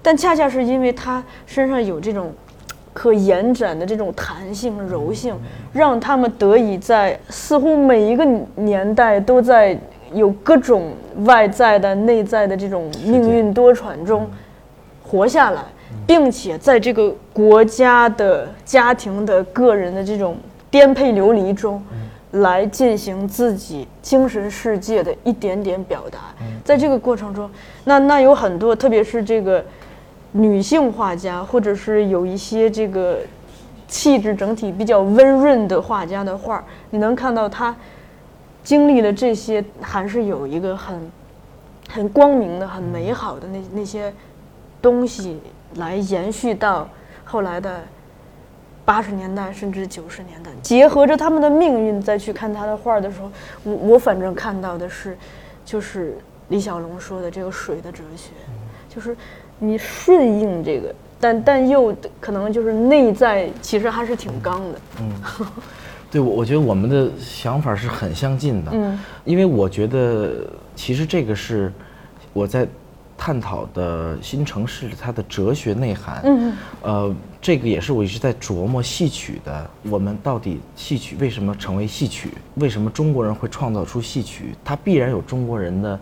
[0.04, 2.32] 但恰恰是因为他身上有这种
[2.94, 5.36] 可延展的这种弹性、柔性，
[5.72, 8.26] 让他们得以在似乎每一个
[8.56, 9.78] 年代都在
[10.14, 10.92] 有各种
[11.26, 14.30] 外在的、内在的这种命运多舛中
[15.04, 15.64] 活下来，
[16.06, 20.36] 并且在这个国家的、家庭的、个人的这种
[20.70, 21.82] 颠沛流离中，
[22.32, 26.20] 来进行自己精神世界的一点点表达。
[26.64, 27.50] 在这个过程中，
[27.86, 29.64] 那那有很多，特别是这个
[30.34, 33.20] 女性画家，或者是有一些这个
[33.88, 37.76] 气质整体比较温润的画家的画儿，你能看到她
[38.64, 41.12] 经历了这些，还是有一个很
[41.90, 44.14] 很光明的、很美好的那那些
[44.82, 45.40] 东西
[45.76, 46.88] 来延续到
[47.26, 47.82] 后来的
[48.86, 53.30] 八十年代甚至九十年代，结合着他们的命运再去看他的画的时候，
[53.64, 55.18] 我我反正看到的是，
[55.66, 56.18] 就是
[56.48, 58.30] 李小龙说的这个水的哲学，
[58.94, 59.16] 就是
[59.60, 65.48] 你顺应这个，但但又可能就是内在其实还是挺刚的，嗯。
[66.12, 71.72] 对，我我觉得我们的想法是很相近的，嗯，因为我觉得其实这个是
[72.34, 72.68] 我在
[73.18, 82.34] 探讨的新城市它的哲学内涵，嗯呃，这个也是我一直在琢磨戏曲的，我们到底戏曲为什么成为戏曲？
[82.56, 84.54] 为什么中国人会创造出戏曲？
[84.66, 85.98] 它必然有中国人的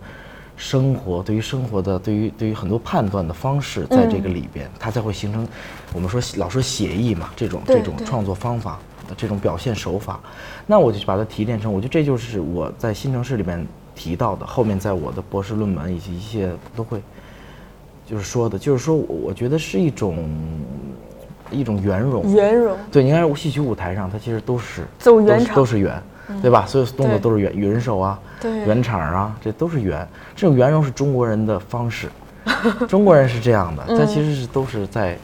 [0.60, 5.48] 生活，对于生活的，对于对于很多判断的方式，在这个里边，它才会形成
[5.94, 8.78] 我们说老说写意嘛，这种这种创作方法。
[9.16, 10.20] 这种表现手法，
[10.68, 17.02] 那我就把它提炼成，我觉得这就是我在新城市里面提到的，后面在我的博士论文以及一些都会
[18.08, 20.28] 就是说的，就是说我我觉得是一种
[21.50, 25.56] 一种圆融，圆融，对，你看戏曲舞台上，它其实都是走圆场。
[25.56, 26.00] 都是圆，
[26.40, 26.64] 对吧？
[26.66, 30.06] 所有动作都是圆圆手啊，对圆场啊，这都是圆。
[30.34, 32.08] 这种圆融是中国人的方式，
[32.88, 35.18] 中国人是这样的，他其实是都是在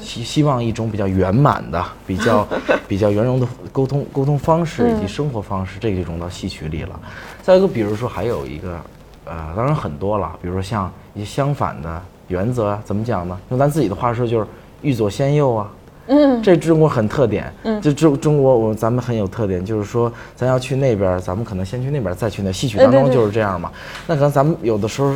[0.00, 2.46] 希希望一种比较圆满的、比较
[2.88, 6.98] 比较圆融的沟通沟通方式以及生活方式，这个就融到戏曲里了。
[7.42, 8.80] 再一个，比如说还有一个，
[9.24, 13.38] 呃，当然很多了，比如说像一些相反的原则啊，怎么讲呢？
[13.50, 14.46] 用咱自己的话说，就是
[14.82, 15.70] 欲左先右啊。
[16.08, 23.70] 嗯，这中国很特点，嗯，就中中国我咱们很有特点，就是说咱要去那边儿，咱们可能先去那边儿，再去那戏曲当中就是这样嘛。
[24.06, 25.14] 那可能咱们有的时候，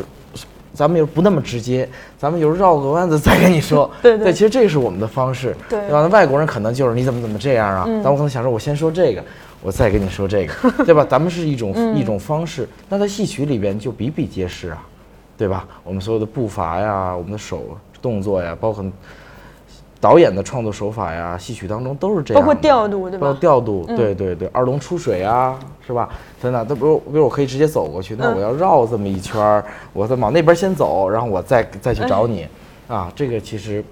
[0.72, 1.88] 咱们又不那么直接，
[2.18, 4.32] 咱们有时候绕个弯子再跟你说， 对对。
[4.32, 5.78] 其实这是我们的方式，对。
[5.90, 6.00] 吧？
[6.02, 9.22] 那外国人可能就是你怎么怎么这样啊，但我可能想说，我先说这个，
[9.62, 11.04] 我再跟你说这个， 对吧？
[11.08, 14.82] 咱们是一种、一种方式，那在戏曲里边就比比皆是啊，
[15.36, 15.66] 对吧？
[15.84, 18.84] 我们所有的步伐呀，我们的手动作呀，包括
[20.00, 23.26] 导演的创作手法呀，戏曲当中都是这样，包括调度对吧？
[23.26, 26.08] 嗯包括调度，对对对，二龙出水啊，是吧？
[26.42, 28.36] 真的，那比如比如我可以直接走过去，那嗯。
[28.36, 32.48] 我要绕这么一圈儿，我再往那边先走，然后我再再去找哎你，
[32.88, 33.84] 啊，这个其实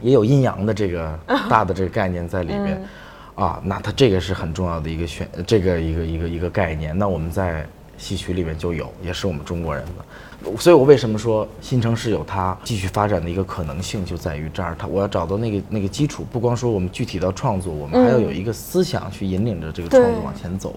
[0.00, 1.18] 也有阴阳的这个
[1.50, 3.44] 大的这个概念在里面，嗯。
[3.44, 6.96] 啊，那它这个是很重要的一个选，这个一个一个一个概念。
[6.96, 7.66] 那我们在
[7.98, 10.04] 戏曲里面就有，也是我们中国人的。
[10.58, 14.76] 所以我为什么说新城市有它继续发展的一个可能性，就在于这儿。
[14.78, 20.74] 它我要找到那个那个基础，不光说我们具体到创作，我们还要有一个思想去引领着这个创作往前走。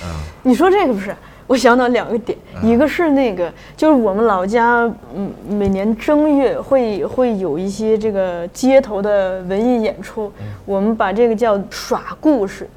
[0.00, 0.08] 嗯
[0.44, 1.14] 你说这个不是？
[1.48, 4.82] 我想到两个点，嗯一个是那个，就是我们老家，
[5.14, 12.68] 嗯，每年正月会会有一些这个街头的文艺演出，嗯我们把这个叫耍故事，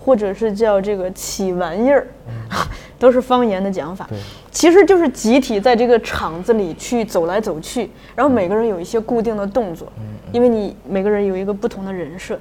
[0.00, 2.06] 或者是叫这个起玩意儿，
[2.98, 4.08] 都是方言的讲法。
[4.50, 12.38] 其实就是集体在这个场子里去走来走去，然后每个人有一些固定的动作，嗯因为你每个人有一个不同的人设。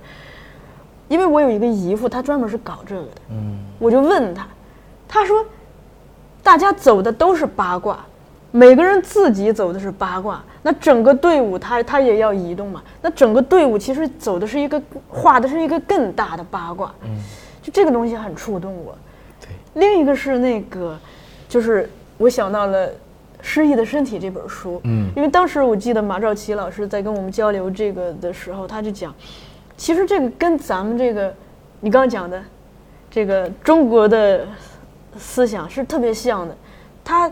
[1.07, 4.47] 因为我有一个姨父，他专门是搞这个的，嗯，我就问他，
[5.07, 5.43] 他说，
[6.43, 8.05] 大家走的都是八卦，
[8.51, 17.17] 每个人自己走的是八卦，那整个队伍他他也要移动嘛，那整个队伍其实走的是一个画的是一个更大的八卦，嗯，
[17.69, 18.97] 就这个东西很触动我。
[19.39, 20.97] 对，另一个是那个，
[21.47, 22.87] 就是我想到了
[23.41, 29.13] 《失忆的身体》这本书，嗯因为当时我记得马兆琪老师在跟我们交流这个的时候，他就讲，
[29.77, 31.33] 其实这个跟咱们这个
[31.79, 32.41] 你刚刚讲的
[33.09, 34.47] 这个中国的
[35.17, 36.55] 思想是特别像的。
[37.03, 37.31] 他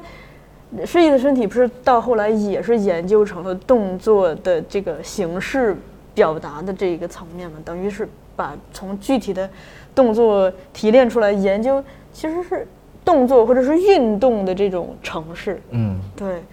[0.86, 5.76] 失忆的身体不是到后来也是研究成了动作的这个形式
[6.14, 9.48] 表达的这一个层面嘛，等于是把从具体的
[9.98, 11.84] 动作提炼出来研究，
[12.14, 12.68] 其实是
[13.04, 15.60] 动作或者是运动的这种城市。
[15.72, 16.44] 嗯，对，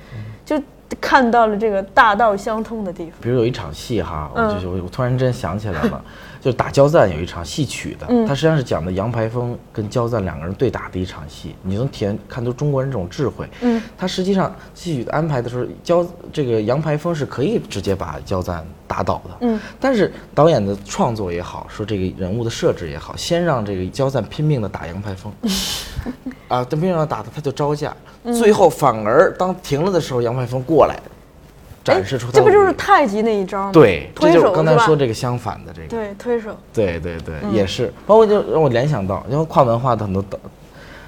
[0.46, 0.58] 就
[0.98, 3.12] 看到了这个大道相通的地方。
[3.20, 6.04] 比如有一场戏哈，我嗯就是我我突然间想起来了，
[6.44, 13.48] 就是打交赞有一场戏曲的，嗯它实际上是讲的杨排风跟交赞两个人对打的一场戏，你能体验看出中国人这种智慧。
[13.62, 19.30] 嗯，他实际上戏曲的安排的时候，交这个杨排风是可以直接把交赞打倒的。
[19.40, 25.32] 嗯，但是导演的创作也好，说这个人物的设置也好，先让这个交赞拼命的打杨排风，
[26.48, 30.94] 啊，他拼命地打他，他就招架，嗯最后反而当停了的时候，杨排风过来。
[31.84, 33.70] 展示出这不就是太极那一招吗？
[33.72, 36.56] 对，这就是刚才说这个相反的这个，对，推手。
[36.72, 40.38] 对对对，也是，包括就让我联想到，因为跨文化的很多的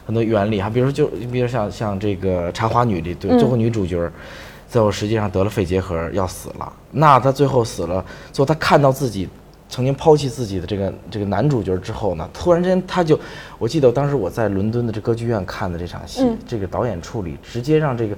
[0.05, 4.13] 很多原理哈，比如说就比如像像这个《茶花女》里，对，最后女主角儿
[4.69, 9.29] 最后实际上得了肺结核要死了，那她最后死了，最后她看到自己。
[9.69, 13.19] 曾经抛弃自己的这个这个男主角之后呢，突然之间他就，
[13.59, 18.17] 我记得当时我在伦敦的这歌剧院看的这场戏，嗯这个导演处理直接让这个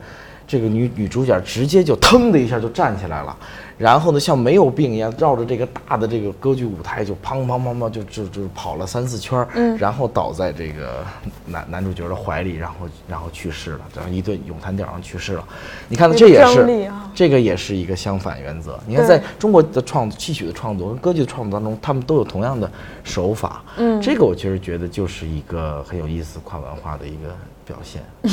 [0.48, 3.36] 这个女女主角直接就腾的一下就站起来了，
[3.76, 11.04] 然后呢像没有病一样绕着这个大的这个歌剧舞台就砰砰砰砰就就就跑了三四圈，嗯然后倒在这个
[11.44, 12.76] 男男主角的怀里，然后
[13.06, 15.44] 然后去世了，然后一顿咏叹调上去世了。
[15.86, 18.80] 你看有这也是这个也是一个相反原则。
[18.86, 22.70] 你看在中国的创戏曲的创作跟歌剧的创作当中，他们都有同样的
[23.04, 23.62] 手法。
[23.76, 27.36] 嗯这个我其实觉得就是一个很有意思跨文化的一个
[27.66, 28.02] 表现。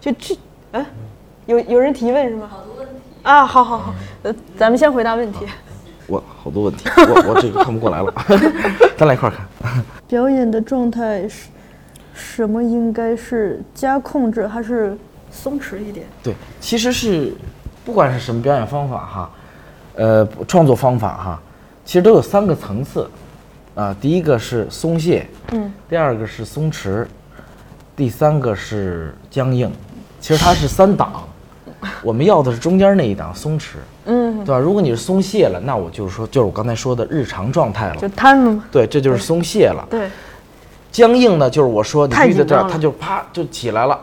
[0.00, 0.38] 就这，
[0.78, 0.86] 哎，
[1.46, 2.48] 有有人提问是吗？
[2.48, 5.40] 好多问题啊，好好好，呃，咱们先回答问题。
[6.06, 8.14] 我好多问题，我我这个看不过来了，
[8.96, 9.84] 咱俩一块儿看。
[10.06, 11.48] 表演的状态是
[12.14, 12.62] 什么？
[12.62, 14.96] 应该是加控制还是
[15.32, 16.06] 松弛一点？
[16.22, 17.34] 对，其实是
[17.84, 19.30] 不管是什么表演方法哈，
[19.96, 21.42] 呃，创作方法哈，
[21.84, 23.08] 其实都有三个层次。
[23.74, 27.06] 啊、第一个是松懈，嗯，第二个是松弛，
[27.94, 29.70] 第三个是僵硬。
[30.20, 31.24] 其实它是三档，
[32.02, 34.58] 我们要的是中间那一档松弛，嗯，对吧？
[34.58, 38.08] 如果你是松懈了，那我就是说，就是我刚才说的日常状态了就。
[38.10, 38.64] 瘫了吗？
[38.70, 39.86] 对，这就是松懈了。
[39.88, 40.08] 对，
[40.90, 43.98] 僵硬呢，就是我说你遇到这儿，紧张了他就啪就起来了。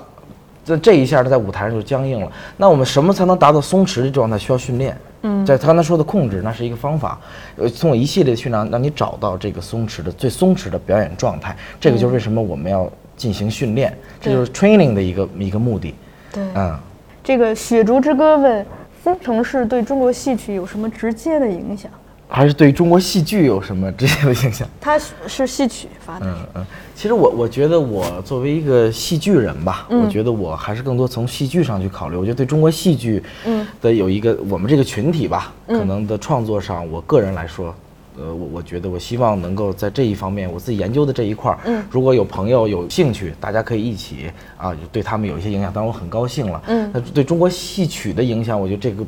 [0.64, 2.32] 这这一下它在舞台上就僵硬了。
[2.58, 4.36] 那我们什么才能达到松弛的状态？
[4.36, 4.98] 需要训练。
[5.22, 7.20] 嗯，在他刚才说的控制，那是一个方法。
[7.56, 11.56] 呃，通过一系列的训练，让你找到这个松弛的最松弛的表演状态。
[11.80, 15.94] 这个就是为什么我们要进行训练，这就是 training 的一个一个目的。
[16.36, 16.78] 对，嗯，
[17.24, 18.66] 这个雪竹之歌问
[19.02, 21.90] 方程式对中国戏曲有什么直接的影响？
[22.28, 24.68] 还是对中国戏剧有什么直接的影响？
[24.82, 26.66] 它是戏曲发的，嗯嗯，
[26.96, 32.18] 其实我我觉得我作为一个戏剧人吧，我觉得我还是更多从戏剧上去考虑。
[32.18, 33.66] 我觉得对中国戏剧，嗯。
[33.80, 37.74] 的有一个我们这个群体吧，可能的创作上，我个人来说，
[38.18, 46.62] 呃，我我觉得我希望能够在这一方面，我自己研究的这一块儿，嗯如果有朋友有兴趣，大家可以一起啊，对他们有一些影响，当然我很高兴了。
[46.68, 49.06] 嗯那对中国戏曲的影响，我觉得这个。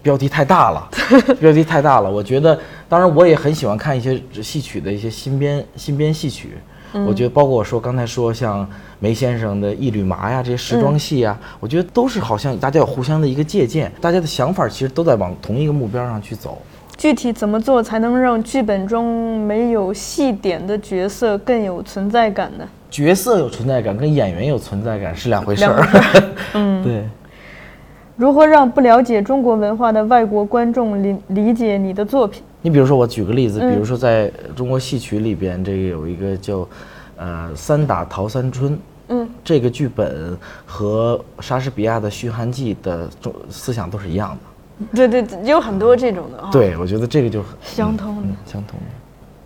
[0.00, 0.88] 标题太大了，
[1.40, 2.08] 标题太大了。
[2.10, 6.50] 我觉得，当然我也很喜欢看一些戏曲的一些新编新编戏曲。
[7.06, 8.66] 我觉得，包括我说刚才说像
[9.00, 16.62] 梅先生的《一缕麻》呀，这些时装戏呀，我觉得都是好像大家有互相的一个借鉴，大家的想法其实都在往同一个目标上去走。
[16.98, 22.68] 具体怎么做才能让剧本中没有戏点的角色更有存在感呢？
[22.90, 25.88] 角色有存在感，跟演员有存在感是两回事儿。
[26.54, 27.04] 嗯，对，
[28.16, 32.42] 如何让不了解中国文化的外国观众理理解你的作品？
[32.62, 36.68] 你比如说，我举个例子，嗯比如说在中国戏曲里边，这个有一个叫
[37.16, 38.72] 呃《三打陶三春》。
[39.10, 40.36] 嗯，这个剧本
[40.66, 44.38] 和莎士比亚的《嘘寒记》的中思想都是一样的。
[44.94, 48.22] 对对，有很多这种的啊、，对，我觉得这个就很相通的。
[48.22, 48.86] 嗯相通的。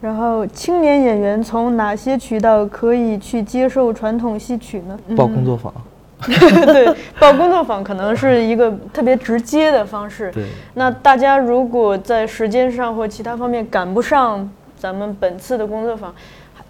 [0.00, 4.98] 然后，青年演员从哪些渠道可以去接受传统戏曲呢？
[5.16, 5.72] 报工作坊。
[6.26, 10.30] 对，报工作坊可能是一个特别直接的方式。
[10.32, 16.12] 对，那大家如果在时间上或其他方面赶不上咱们本次的工作坊，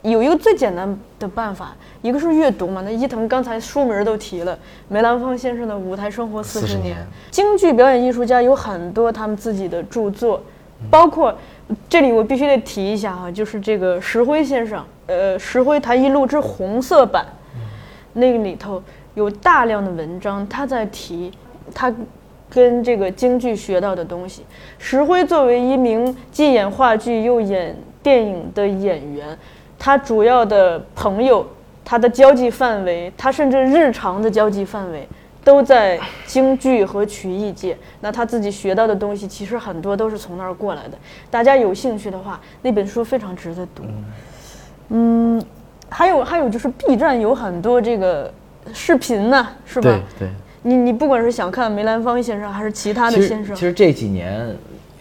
[0.03, 2.82] 有一个最简单的办法，一个是阅读嘛。
[2.84, 6.96] 那伊藤刚才书名都提了，梅兰芳先生的《舞台生活四十年年》，
[7.30, 10.42] 京剧表演艺术家有很多他们自己的著作，
[10.90, 11.32] 包括
[11.88, 17.24] 这里我必须得提一下哈、就是这个石辉先生，呃，《石辉谈艺录》之红色版，
[18.14, 18.82] 那个里头
[19.14, 21.30] 有大量的文章，他在提
[21.72, 21.94] 他
[22.50, 24.42] 跟这个京剧学到的东西。
[24.78, 29.38] 石辉作为一名既演话剧又演电影的演员，
[29.85, 31.45] 他主要的朋友，
[31.85, 35.09] 他的交际范围，他甚至日常的交际范围。
[35.43, 40.97] 都在京剧和曲艺界，那他自己学到的东西，其实很多都是从那儿过来的。
[41.33, 43.83] 大家有兴趣的话，那本书非常值得读。
[44.91, 45.45] 嗯，
[45.89, 48.33] 还有还有就是 B 站有很多这个
[48.72, 50.28] 视频呢，是吧对？
[50.28, 50.30] 对。
[50.62, 54.57] 你你不管是想看梅兰芳先生，还是其他的先生其，实这几年，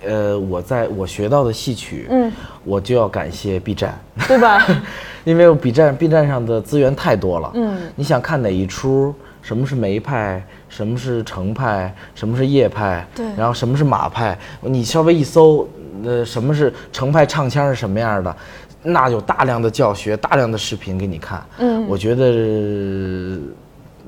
[0.05, 2.31] 呃，我在我学到的戏曲，嗯，
[2.63, 4.65] 我就要感谢 B 站，对吧？
[5.23, 7.51] 因为 B 站 B 站上的资源太多了。
[7.53, 9.13] 嗯，你想看哪一出？
[9.41, 10.43] 什么是梅派？
[10.69, 11.93] 什么是程派？
[12.15, 13.05] 什么是叶派？
[13.15, 14.37] 对然后什么是马派？
[14.61, 15.67] 你稍微一搜，
[16.03, 18.35] 呃，什么是程派唱腔是什么样的？
[18.83, 21.43] 那有大量的教学，大量的视频给你看。
[21.59, 23.37] 嗯我觉得呃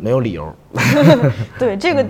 [0.04, 0.54] 没有理由。
[1.58, 2.06] 对这个，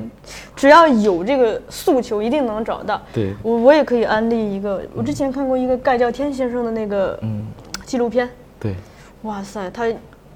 [0.56, 3.00] 只要有这个诉求，一定能找到。
[3.14, 3.36] 对。
[3.44, 7.46] 我我也可以安利一个，我之前看过一个盖叫天先生的那个嗯，
[7.86, 8.28] 纪录片，
[8.60, 8.74] 对。
[9.22, 9.86] 哇塞，他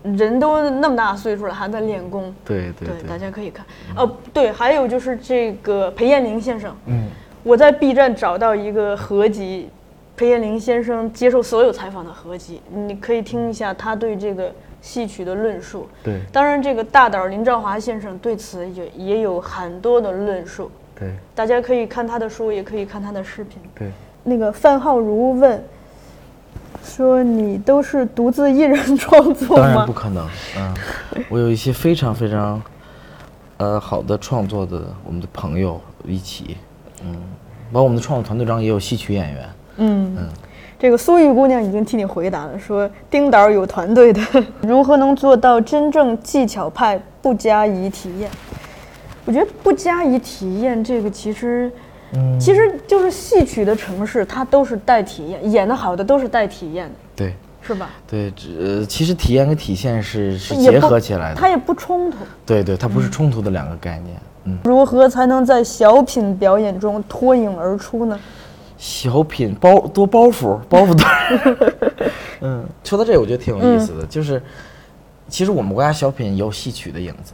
[0.04, 2.32] 人都那么大岁数了，还在练功。
[2.46, 3.66] 对对对，大家可以看。
[3.96, 7.08] 哦，对，还有就是这个裴艳玲先生，嗯，
[7.42, 9.68] 我在 B 站找到一个合集，
[10.16, 15.88] 裴艳玲先生接受所有采访的合集，你可以听一下他对这个戏曲的论述。
[16.04, 23.60] 对当然，这个大导林兆华先生对此也也有很多的论述，对大家可以看他的书，也可以看他的视频。
[23.76, 23.92] 对。
[24.24, 25.64] 那个范浩如问
[26.84, 30.74] 说：“你都是独自一人创作吗当然不？”可能，嗯，
[31.30, 32.62] 我有一些非常非常，
[33.56, 36.58] 呃，好的创作的我们的朋友一起，
[37.04, 37.16] 嗯，
[37.72, 40.18] 包括我们的创作团队中也有戏曲演员，嗯，
[40.80, 44.22] 这个苏玉姑娘已经替你回答了，说丁导有团队的，
[44.62, 48.30] 如何能做到真正技巧派不加以体验？
[49.26, 51.72] 我觉得不加以体验这个其实，
[52.14, 57.90] 嗯其实就是戏曲的城市，它都是带体验，演的好的都是带体验的，对是吧？
[58.08, 58.48] 对，这
[58.80, 62.18] 呃，其实体验跟体现是是结合起来的，它也不冲突。
[62.46, 64.16] 对对，它不是冲突的两个概念，
[64.46, 68.18] 嗯，如何才能在小品表演中脱颖而出呢？
[68.78, 71.68] 小品包多包袱，包袱多，
[72.42, 74.42] 嗯，说到这个我觉得挺有意思的，就是
[75.28, 77.34] 其实我们国家小品有戏曲的影子。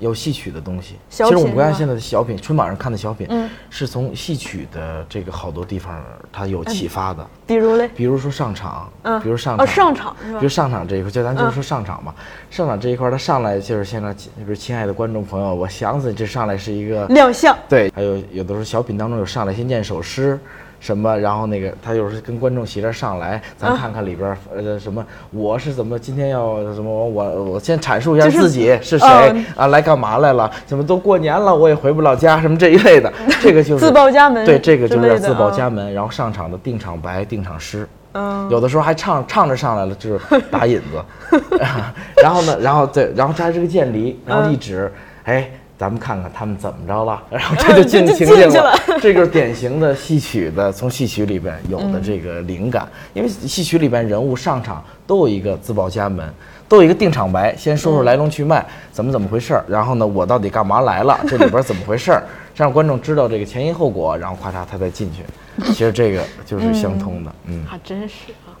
[0.00, 0.96] 有戏曲的东西。
[1.08, 3.48] 其实我们国家现在的小品，春晚上看的小品，嗯。
[3.68, 7.24] 是从戏曲的这个好多地方它有启发的。
[7.46, 9.20] 比如嘞，比如说上场，嗯。
[9.20, 10.40] 比如上哦场，上场是吧？
[10.40, 11.52] 比如上场这一块，就咱就是嗯。
[11.52, 12.12] 说上场嘛，
[12.50, 20.38] 上场这一块，他上来就是现在，比如亲爱的观众朋友，我想死你，这上来是一个亮相，对，还有有的时候小品当中有上来先念首诗，
[20.80, 30.50] 什么，然后那个他有时候跟观众席这上来，嗯咱看看里边儿呃什么，我是怎么今天要什么，我我先阐述一下自己是谁嗯啊，来干嘛来了？
[30.66, 37.86] 怎么都过年了，我也回不了家，什么这一类的， 这个就是自报家门对，这个就是自报嗯家门，然后上场的定场白、定场诗。
[38.12, 41.38] 嗯，有的时候还唱唱着上来了，就是打引子，
[42.20, 45.48] 然后呢，然后对，然后这还是个渐离，然后一指，哎，
[45.80, 48.78] 咱们看看他们怎么着了， 然后这就进情境进去了了。
[49.00, 56.28] 这就是典型的戏曲的，从戏曲里边有的这个灵感， 因为戏曲里边人物上场都有一个自报家门。
[56.68, 62.22] 都有一个定场白，先说说来龙去脉，怎么怎么回事儿，然后呢，我到底干嘛来了，这里边怎么回事儿，
[62.54, 65.24] 让观众知道这个前因后果，然后咔嚓他再进去。
[65.72, 67.64] 其实这个就是相通的，嗯。
[67.66, 68.54] 还真是啊。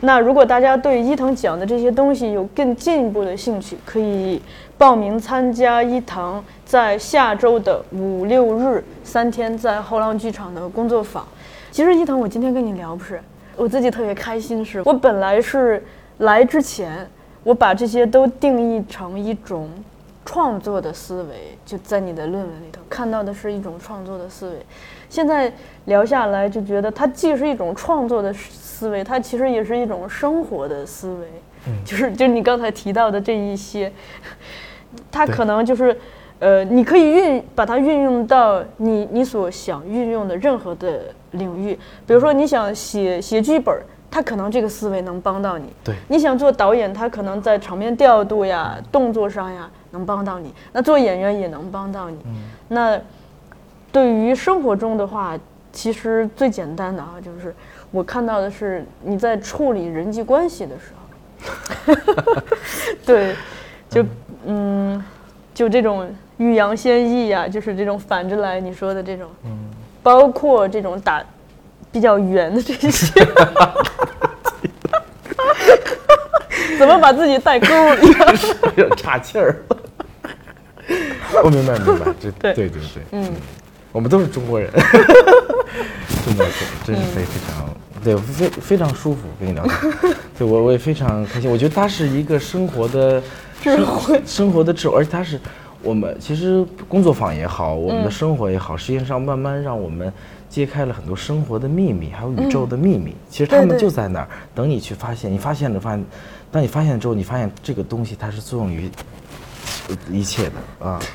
[0.00, 4.40] 那如果大家对伊藤讲的这些东西有更进一步的兴趣，可以
[4.80, 11.22] 报名参加伊藤在下周的五六日三天在后浪剧场的工作坊。
[11.70, 13.20] 其实伊藤，我今天跟你聊不是，
[13.56, 15.84] 我自己特别开心是，我本来是
[16.20, 17.06] 来之前，
[17.44, 19.68] 我把这些都定义成一种
[20.24, 24.56] 创作的思维，就在你的论文里头看到的是一种创作的思维。
[25.10, 25.52] 现在
[25.84, 31.26] 聊下来，就觉得它既是一种创作的思维，它其实也是一种生活的思维。
[31.84, 33.92] 就是就是你刚才提到的这一些，
[35.10, 35.96] 它可能就是，
[36.38, 43.82] 呃，你可以运把它运用到你你所想运用的任何的领域，比如说你想写写剧本儿。
[44.12, 45.72] 它可能这个思维能帮到你。
[45.84, 50.52] 对你想做导演，他可能在场面调度呀、动作上呀能帮到你。
[50.72, 52.18] 那做演员也能帮到你。
[52.66, 53.00] 那
[53.92, 55.38] 对于生活中的话，
[55.72, 57.54] 其实最简单的啊，就是
[57.92, 60.92] 我看到的是你在处理人际关系的时
[61.86, 61.94] 候，
[63.06, 63.36] 对，
[63.88, 64.08] 就嗯，
[65.54, 69.50] 就这种欲扬先抑呀，就是这种反着来你说的这种，嗯
[70.02, 71.22] 包括这种打
[71.92, 73.06] 比较圆的这些。
[76.78, 77.66] 怎么把自己带沟
[77.96, 78.08] 里？
[78.76, 79.62] 有点岔气儿。
[81.44, 83.30] 我明白明白，这对对对对，嗯，
[83.92, 84.70] 我们都是中国人，
[86.24, 87.68] 真的是真是非非常
[88.02, 91.50] 对非非常舒服跟你聊天，对我我也非常开心。
[91.50, 93.22] 我觉得它是一个生活的
[93.60, 95.38] 智慧， 生活的智慧，而且它是
[95.82, 100.12] 我们其实工作坊也好，我们的生活也好，实际上慢慢让我们
[100.48, 103.14] 揭开了很多生活的秘密，还有宇宙的秘密。
[103.28, 105.30] 其实他们就在那儿等你去发现。
[105.32, 106.04] 你发现了，发现，
[106.50, 108.90] 当你发现之后，你发现这个东西它是作用于
[110.10, 110.98] 一切的啊。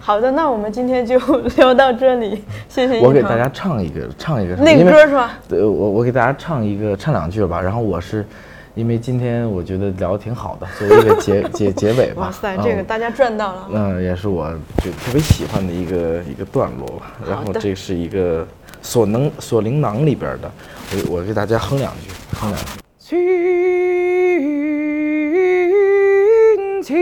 [0.00, 1.16] 好的，那我们今天就
[1.56, 5.38] 聊到这里，谢谢我给大家唱一个，唱一个那个歌是吧？
[5.48, 7.60] 对，我我给大家唱一个，唱两句吧。
[7.60, 8.26] 然后我是，
[8.74, 12.22] 因为今天我觉得聊得挺好的，作为一个结 结结尾吧。
[12.22, 13.68] 哇塞，嗯这个大家赚到了。
[13.72, 14.50] 嗯，也是我
[14.82, 17.12] 就特别喜欢的一个一个段落吧。
[17.28, 18.46] 然后这是一个
[18.80, 20.50] 锁能锁灵囊里边的，
[21.08, 22.70] 我我给大家哼两句，哼两句。
[26.82, 26.94] 春秋